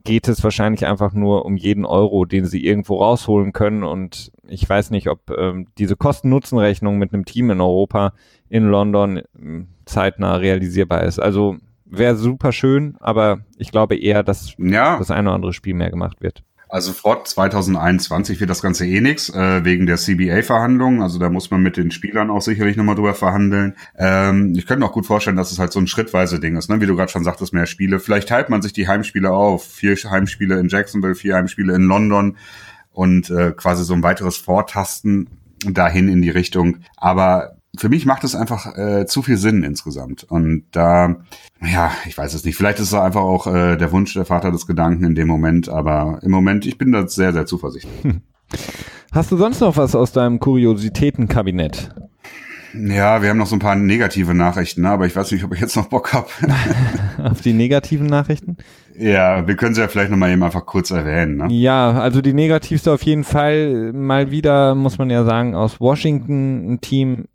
[0.04, 3.82] geht es wahrscheinlich einfach nur um jeden Euro, den sie irgendwo rausholen können.
[3.82, 8.12] Und ich weiß nicht, ob ähm, diese Kosten-Nutzen-Rechnung mit einem Team in Europa,
[8.48, 11.18] in London, ähm, zeitnah realisierbar ist.
[11.18, 14.98] Also wäre super schön, aber ich glaube eher, dass ja.
[14.98, 16.42] das eine oder andere Spiel mehr gemacht wird.
[16.74, 21.02] Also vor 2021 wird das Ganze eh nix, äh, wegen der CBA-Verhandlungen.
[21.02, 23.76] Also da muss man mit den Spielern auch sicherlich nochmal drüber verhandeln.
[23.96, 26.68] Ähm, ich könnte mir auch gut vorstellen, dass es halt so ein schrittweise Ding ist,
[26.68, 26.80] ne?
[26.80, 28.00] wie du gerade schon sagtest, mehr Spiele.
[28.00, 29.64] Vielleicht teilt man sich die Heimspiele auf.
[29.64, 32.38] Vier Heimspiele in Jacksonville, vier Heimspiele in London
[32.90, 35.28] und äh, quasi so ein weiteres Vortasten
[35.64, 36.78] dahin in die Richtung.
[36.96, 40.24] Aber für mich macht es einfach äh, zu viel Sinn insgesamt.
[40.24, 41.16] Und da,
[41.60, 42.56] ja, ich weiß es nicht.
[42.56, 45.68] Vielleicht ist es einfach auch äh, der Wunsch der Vater des Gedanken in dem Moment,
[45.68, 48.02] aber im Moment, ich bin da sehr, sehr zuversichtlich.
[48.02, 48.22] Hm.
[49.12, 51.94] Hast du sonst noch was aus deinem Kuriositätenkabinett?
[52.76, 54.90] Ja, wir haben noch so ein paar negative Nachrichten, ne?
[54.90, 56.26] aber ich weiß nicht, ob ich jetzt noch Bock habe.
[57.22, 58.56] Auf die negativen Nachrichten?
[58.98, 61.36] Ja, wir können sie ja vielleicht nochmal eben einfach kurz erwähnen.
[61.36, 61.46] Ne?
[61.50, 66.72] Ja, also die negativste auf jeden Fall mal wieder, muss man ja sagen, aus Washington,
[66.72, 67.26] ein Team,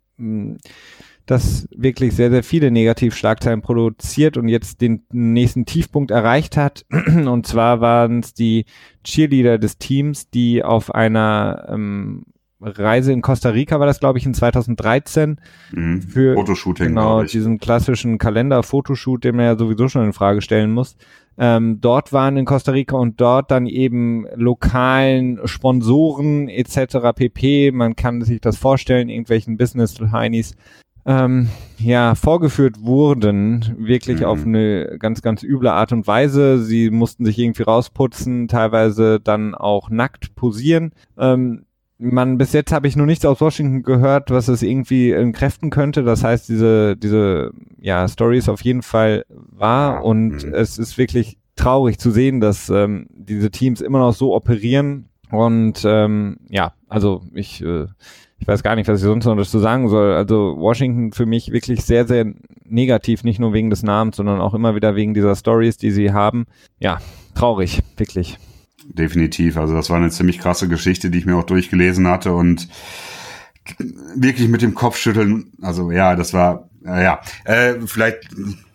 [1.26, 6.84] das wirklich sehr, sehr viele Negativschlagzeilen produziert und jetzt den nächsten Tiefpunkt erreicht hat.
[6.90, 8.64] Und zwar waren es die
[9.04, 12.24] Cheerleader des Teams, die auf einer ähm,
[12.60, 15.40] Reise in Costa Rica war das, glaube ich, in 2013
[15.72, 16.02] mhm.
[16.02, 20.96] für Fotoshooting, genau diesen klassischen Kalender-Fotoshoot, den man ja sowieso schon in Frage stellen muss.
[21.42, 26.98] Ähm, dort waren in Costa Rica und dort dann eben lokalen Sponsoren etc.
[27.16, 27.72] pp.
[27.72, 30.54] Man kann sich das vorstellen, irgendwelchen Business-Heinis
[31.06, 34.26] ähm, ja, vorgeführt wurden, wirklich mhm.
[34.26, 36.62] auf eine ganz, ganz üble Art und Weise.
[36.62, 40.92] Sie mussten sich irgendwie rausputzen, teilweise dann auch nackt posieren.
[41.16, 41.64] Ähm,
[42.00, 46.02] man, bis jetzt habe ich noch nichts aus Washington gehört, was es irgendwie entkräften könnte.
[46.02, 50.54] Das heißt, diese, diese, ja, Story ist auf jeden Fall wahr und mhm.
[50.54, 55.82] es ist wirklich traurig zu sehen, dass ähm, diese Teams immer noch so operieren und
[55.84, 57.86] ähm, ja, also ich, äh,
[58.38, 60.14] ich weiß gar nicht, was ich sonst noch dazu sagen soll.
[60.14, 62.32] Also Washington für mich wirklich sehr, sehr
[62.64, 66.12] negativ, nicht nur wegen des Namens, sondern auch immer wieder wegen dieser Stories, die sie
[66.12, 66.46] haben.
[66.78, 66.98] Ja,
[67.34, 68.38] traurig, wirklich
[68.94, 69.56] definitiv.
[69.56, 72.68] Also das war eine ziemlich krasse Geschichte, die ich mir auch durchgelesen hatte und
[74.14, 75.52] wirklich mit dem Kopf schütteln.
[75.62, 78.28] Also ja, das war, äh, ja, äh, vielleicht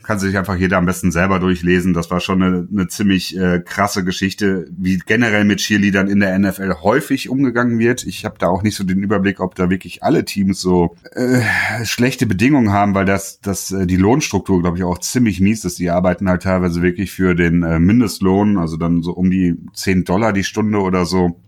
[0.06, 1.94] kann sich einfach jeder am besten selber durchlesen.
[1.94, 6.38] Das war schon eine, eine ziemlich äh, krasse Geschichte, wie generell mit Cheerleadern in der
[6.38, 8.06] NFL häufig umgegangen wird.
[8.06, 11.42] Ich habe da auch nicht so den Überblick, ob da wirklich alle Teams so äh,
[11.84, 15.80] schlechte Bedingungen haben, weil das, das äh, die Lohnstruktur, glaube ich, auch ziemlich mies ist.
[15.80, 20.04] Die arbeiten halt teilweise wirklich für den äh, Mindestlohn, also dann so um die 10
[20.04, 21.42] Dollar die Stunde oder so.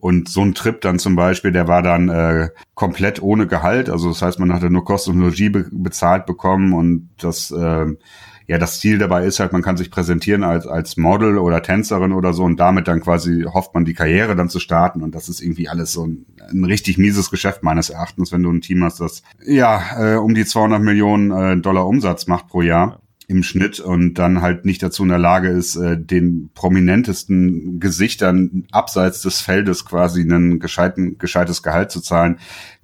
[0.00, 3.90] Und so ein Trip dann zum Beispiel, der war dann äh, komplett ohne Gehalt.
[3.90, 6.72] Also das heißt, man hatte nur Kosten und Logie be bezahlt bekommen.
[6.72, 7.86] Und das äh,
[8.48, 12.12] ja, das Ziel dabei ist halt, man kann sich präsentieren als, als Model oder Tänzerin
[12.12, 12.44] oder so.
[12.44, 15.02] Und damit dann quasi hofft man, die Karriere dann zu starten.
[15.02, 18.50] Und das ist irgendwie alles so ein, ein richtig mieses Geschäft meines Erachtens, wenn du
[18.50, 22.62] ein Team hast, das ja äh, um die 200 Millionen äh, Dollar Umsatz macht pro
[22.62, 27.78] Jahr im Schnitt und dann halt nicht dazu in der Lage ist, äh, den prominentesten
[27.78, 32.38] Gesichtern abseits des Feldes quasi einen gescheiten, gescheites Gehalt zu zahlen,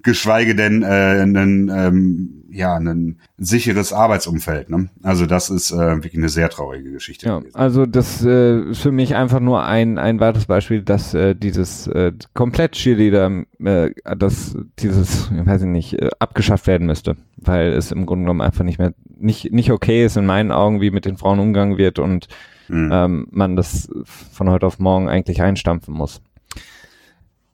[0.04, 4.70] geschweige denn äh, einen, ähm, ja, ein sicheres Arbeitsumfeld.
[4.70, 4.88] Ne?
[5.02, 7.26] Also das ist äh, wirklich eine sehr traurige Geschichte.
[7.26, 7.56] Ja, gewesen.
[7.56, 11.88] also das äh, ist für mich einfach nur ein, ein weiteres Beispiel, dass äh, dieses
[11.88, 17.72] äh, komplett Cheerleader, äh, dass dieses, ich weiß ich nicht, äh, abgeschafft werden müsste, weil
[17.72, 20.90] es im Grunde genommen einfach nicht mehr, nicht, nicht okay ist in meinen Augen, wie
[20.90, 22.28] mit den Frauen umgegangen wird und
[22.68, 22.90] mhm.
[22.92, 26.20] ähm, man das von heute auf morgen eigentlich einstampfen muss.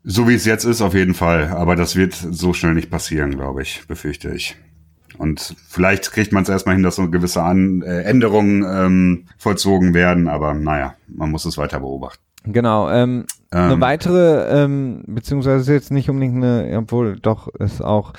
[0.03, 1.49] So wie es jetzt ist, auf jeden Fall.
[1.49, 4.57] Aber das wird so schnell nicht passieren, glaube ich, befürchte ich.
[5.19, 9.93] Und vielleicht kriegt man es erstmal hin, dass so gewisse An äh, Änderungen ähm, vollzogen
[9.93, 12.23] werden, aber naja, man muss es weiter beobachten.
[12.45, 12.89] Genau.
[12.89, 18.15] Ähm, ähm, eine weitere, ähm, beziehungsweise jetzt nicht unbedingt eine, obwohl doch ist auch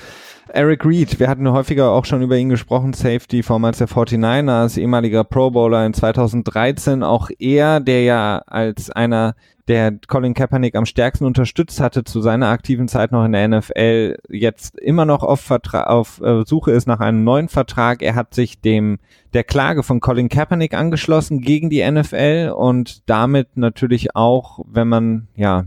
[0.52, 1.18] Eric Reed.
[1.18, 2.92] Wir hatten häufiger auch schon über ihn gesprochen.
[2.92, 7.02] Safety vormals der 49ers, ehemaliger Pro Bowler in 2013.
[7.02, 9.34] Auch er, der ja als einer
[9.72, 14.16] der Colin Kaepernick am stärksten unterstützt hatte zu seiner aktiven Zeit noch in der NFL,
[14.28, 18.02] jetzt immer noch auf, Vertra auf äh, Suche ist nach einem neuen Vertrag.
[18.02, 18.98] Er hat sich dem
[19.32, 25.28] der Klage von Colin Kaepernick angeschlossen gegen die NFL und damit natürlich auch, wenn man
[25.36, 25.64] ja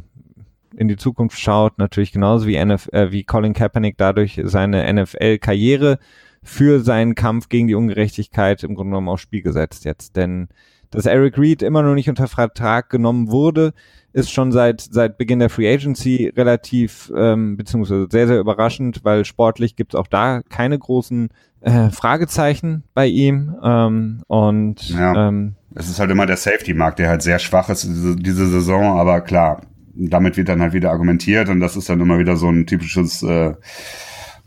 [0.78, 5.98] in die Zukunft schaut, natürlich genauso wie, NF äh, wie Colin Kaepernick dadurch seine NFL-Karriere
[6.44, 10.16] für seinen Kampf gegen die Ungerechtigkeit im Grunde genommen aufs Spiel gesetzt jetzt.
[10.16, 10.50] Denn
[10.96, 13.74] dass Eric Reed immer noch nicht unter Vertrag genommen wurde,
[14.14, 19.26] ist schon seit, seit Beginn der Free Agency relativ, ähm, beziehungsweise sehr, sehr überraschend, weil
[19.26, 21.30] sportlich gibt es auch da keine großen
[21.62, 23.56] äh, Fragezeichen bei ihm.
[23.62, 27.84] Ähm, und ja, ähm, es ist halt immer der Safety-Markt, der halt sehr schwach ist
[27.84, 29.62] diese, diese Saison, aber klar,
[29.94, 33.22] damit wird dann halt wieder argumentiert und das ist dann immer wieder so ein typisches
[33.24, 33.54] äh,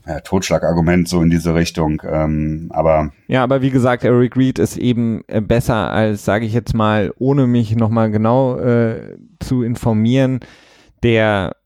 [0.08, 2.00] ja, Totschlagargument so in diese Richtung.
[2.04, 6.54] Ähm, aber ja, aber wie gesagt, Eric Reed ist eben äh, besser als, sage ich
[6.54, 10.40] jetzt mal, ohne mich nochmal genau äh, zu informieren,
[11.02, 11.56] der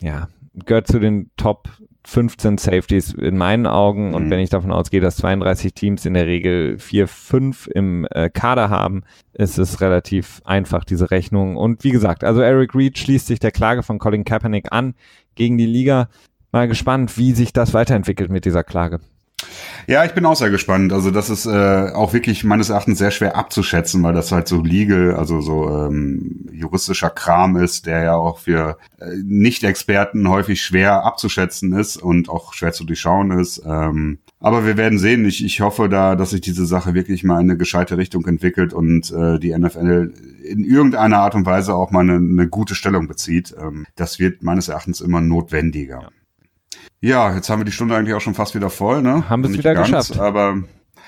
[0.00, 1.68] ja gehört zu den Top
[2.04, 4.08] 15 Safeties in meinen Augen.
[4.08, 4.14] Mhm.
[4.14, 8.28] Und wenn ich davon ausgehe, dass 32 Teams in der Regel 4, 5 im äh,
[8.28, 11.56] Kader haben, ist es relativ einfach, diese Rechnung.
[11.56, 14.94] Und wie gesagt, also Eric Reed schließt sich der Klage von Colin Kaepernick an
[15.36, 16.08] gegen die Liga
[16.52, 19.00] mal gespannt, wie sich das weiterentwickelt mit dieser Klage.
[19.86, 20.92] Ja, ich bin auch sehr gespannt.
[20.92, 24.62] Also das ist äh, auch wirklich meines Erachtens sehr schwer abzuschätzen, weil das halt so
[24.62, 31.04] legal, also so ähm, juristischer Kram ist, der ja auch für äh, Nicht-Experten häufig schwer
[31.04, 33.62] abzuschätzen ist und auch schwer zu durchschauen ist.
[33.66, 35.24] Ähm, aber wir werden sehen.
[35.24, 38.72] Ich, ich hoffe da, dass sich diese Sache wirklich mal in eine gescheite Richtung entwickelt
[38.72, 43.08] und äh, die NFL in irgendeiner Art und Weise auch mal eine, eine gute Stellung
[43.08, 43.54] bezieht.
[43.60, 46.02] Ähm, das wird meines Erachtens immer notwendiger.
[46.02, 46.08] Ja.
[47.02, 49.28] Ja, jetzt haben wir die Stunde eigentlich auch schon fast wieder voll, ne?
[49.28, 50.20] Haben wir es wieder ganz, geschafft.
[50.20, 50.62] Aber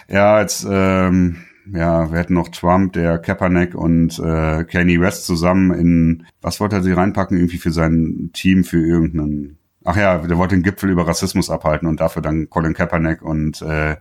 [0.09, 1.37] ja, jetzt, ähm,
[1.73, 6.77] ja, wir hätten noch Trump, der Kaepernick und äh, Kanye West zusammen in, was wollte
[6.77, 10.91] er sie reinpacken, irgendwie für sein Team, für irgendeinen, ach ja, der wollte den Gipfel
[10.91, 13.93] über Rassismus abhalten und dafür dann Colin Kaepernick und äh,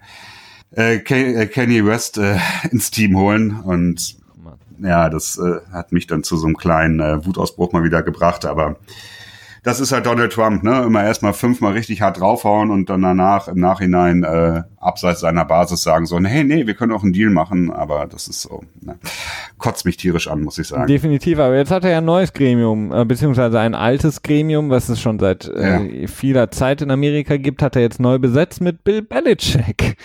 [0.75, 2.37] äh, äh Kanye West äh,
[2.71, 4.17] ins Team holen und
[4.79, 8.45] ja, das äh, hat mich dann zu so einem kleinen äh, Wutausbruch mal wieder gebracht,
[8.45, 8.77] aber
[9.63, 10.83] das ist halt Donald Trump, ne?
[10.83, 15.81] Immer erstmal fünfmal richtig hart draufhauen und dann danach im Nachhinein äh, abseits seiner Basis
[15.83, 18.97] sagen so, hey, nee, wir können auch einen Deal machen, aber das ist so, ne?
[19.57, 20.87] kotzt mich tierisch an, muss ich sagen.
[20.87, 24.89] Definitiv, aber jetzt hat er ja ein neues Gremium, äh, beziehungsweise ein altes Gremium, was
[24.89, 26.07] es schon seit äh, ja.
[26.07, 29.95] vieler Zeit in Amerika gibt, hat er jetzt neu besetzt mit Bill Belichick.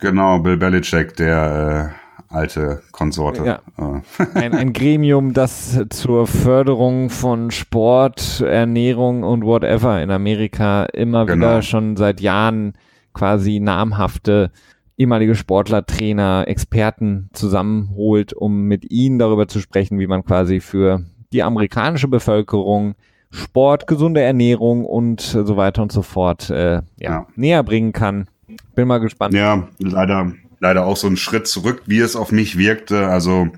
[0.00, 2.01] Genau, Bill Belichick, der äh,
[2.32, 3.44] alte Konsorte.
[3.44, 3.60] Ja.
[3.78, 4.24] Äh.
[4.34, 11.46] Ein, ein Gremium, das zur Förderung von Sport, Ernährung und whatever in Amerika immer genau.
[11.46, 12.74] wieder schon seit Jahren
[13.12, 14.50] quasi namhafte
[14.96, 21.04] ehemalige Sportler, Trainer, Experten zusammenholt, um mit ihnen darüber zu sprechen, wie man quasi für
[21.32, 22.94] die amerikanische Bevölkerung
[23.30, 27.26] Sport, gesunde Ernährung und so weiter und so fort äh, ja, ja.
[27.34, 28.28] näher bringen kann.
[28.74, 29.32] Bin mal gespannt.
[29.32, 33.08] Ja, leider leider auch so ein Schritt zurück, wie es auf mich wirkte.
[33.08, 33.48] Also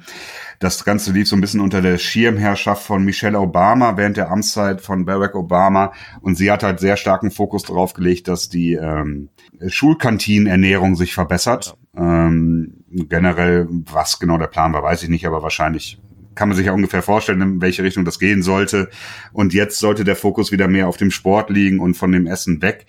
[0.58, 4.80] das Ganze lief so ein bisschen unter der Schirmherrschaft von Michelle Obama während der Amtszeit
[4.80, 5.92] von Barack Obama.
[6.22, 9.28] Und sie hat halt sehr starken Fokus darauf gelegt, dass die ähm,
[9.66, 11.76] Schulkantinenernährung sich verbessert.
[11.94, 12.26] Ja.
[12.26, 16.00] Ähm, generell, was genau der Plan war, weiß ich nicht, aber wahrscheinlich
[16.34, 18.88] kann man sich ja ungefähr vorstellen, in welche Richtung das gehen sollte.
[19.34, 22.62] Und jetzt sollte der Fokus wieder mehr auf dem Sport liegen und von dem Essen
[22.62, 22.86] weg.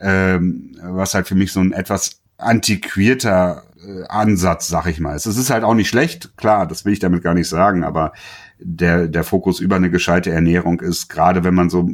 [0.00, 5.16] Ähm, was halt für mich so ein etwas antiquierter äh, Ansatz, sag ich mal.
[5.16, 8.12] Es ist halt auch nicht schlecht, klar, das will ich damit gar nicht sagen, aber
[8.58, 11.88] der, der Fokus über eine gescheite Ernährung ist, gerade wenn man so,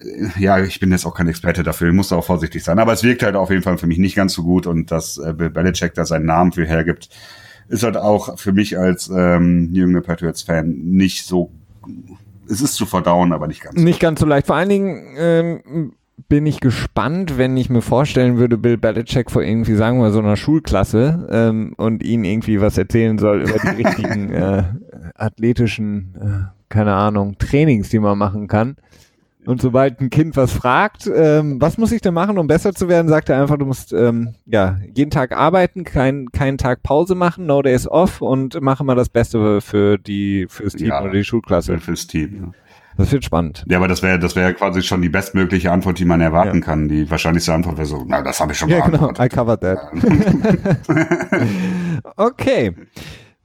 [0.00, 2.78] äh, ja, ich bin jetzt auch kein Experte dafür, ich muss da auch vorsichtig sein,
[2.78, 5.18] aber es wirkt halt auf jeden Fall für mich nicht ganz so gut und dass
[5.18, 7.08] äh, Bill Belichick da seinen Namen für hergibt,
[7.68, 11.50] ist halt auch für mich als ähm, junger Patriots-Fan nicht so,
[12.48, 13.76] es ist zu verdauen, aber nicht ganz.
[13.76, 14.06] Nicht so.
[14.06, 14.46] ganz so leicht.
[14.46, 15.92] Vor allen Dingen, ähm,
[16.28, 20.18] bin ich gespannt, wenn ich mir vorstellen würde, Bill Belichick vor irgendwie, sagen wir, so
[20.18, 24.64] einer Schulklasse ähm, und ihnen irgendwie was erzählen soll über die richtigen äh,
[25.14, 28.76] athletischen, äh, keine Ahnung, Trainings, die man machen kann.
[29.44, 32.88] Und sobald ein Kind was fragt, ähm, was muss ich denn machen, um besser zu
[32.88, 37.14] werden, sagt er einfach, du musst ähm, ja jeden Tag arbeiten, kein, keinen Tag Pause
[37.14, 41.12] machen, no days off und mache mal das Beste für die fürs Team ja, oder
[41.12, 41.78] die Schulklasse.
[41.78, 42.36] Fürs Team.
[42.40, 42.65] Ja.
[42.96, 43.64] Das wird spannend.
[43.68, 46.64] Ja, aber das wäre das wäre quasi schon die bestmögliche Antwort, die man erwarten ja.
[46.64, 46.88] kann.
[46.88, 49.10] Die wahrscheinlichste Antwort wäre so, na, das habe ich schon ja, genau.
[49.18, 49.78] I covered that.
[52.16, 52.74] okay.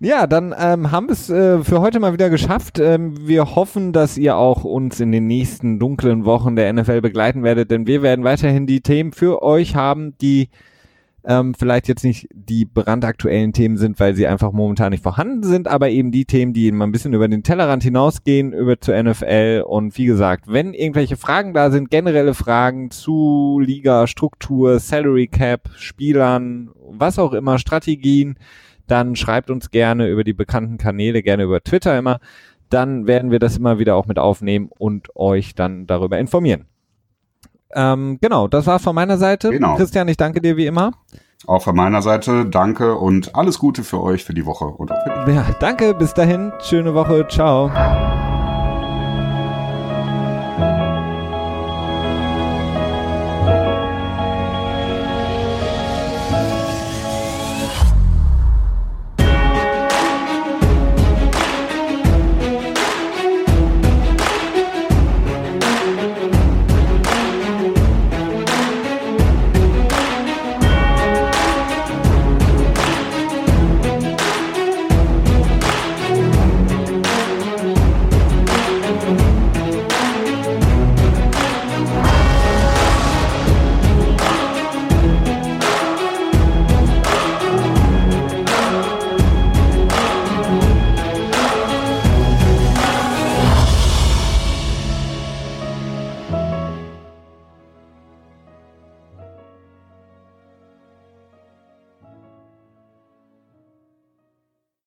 [0.04, 2.80] Ja, dann ähm, haben wir es äh, für heute mal wieder geschafft.
[2.80, 7.44] Ähm, wir hoffen, dass ihr auch uns in den nächsten dunklen Wochen der NFL begleiten
[7.44, 10.50] werdet, denn wir werden weiterhin die Themen für euch haben, die
[11.24, 15.68] ähm, vielleicht jetzt nicht die brandaktuellen Themen sind, weil sie einfach momentan nicht vorhanden sind,
[15.68, 19.64] aber eben die Themen, die mal ein bisschen über den Tellerrand hinausgehen, über zur NFL.
[19.68, 25.70] Und wie gesagt, wenn irgendwelche Fragen da sind, generelle Fragen zu Liga, Struktur, Salary Cap,
[25.76, 28.36] Spielern, was auch immer, Strategien,
[28.88, 32.20] dann schreibt uns gerne über die bekannten Kanäle, gerne über Twitter immer.
[32.70, 36.66] Dann werden wir das immer wieder auch mit aufnehmen und euch dann darüber informieren.
[37.74, 39.50] Ähm, genau, das war's von meiner Seite.
[39.50, 39.76] Genau.
[39.76, 40.92] Christian, ich danke dir wie immer.
[41.48, 44.66] Auch von meiner Seite danke und alles Gute für euch für die Woche.
[44.66, 44.96] Oder
[45.26, 46.52] für Ja, danke, bis dahin.
[46.62, 47.28] Schöne Woche.
[47.28, 47.72] Ciao.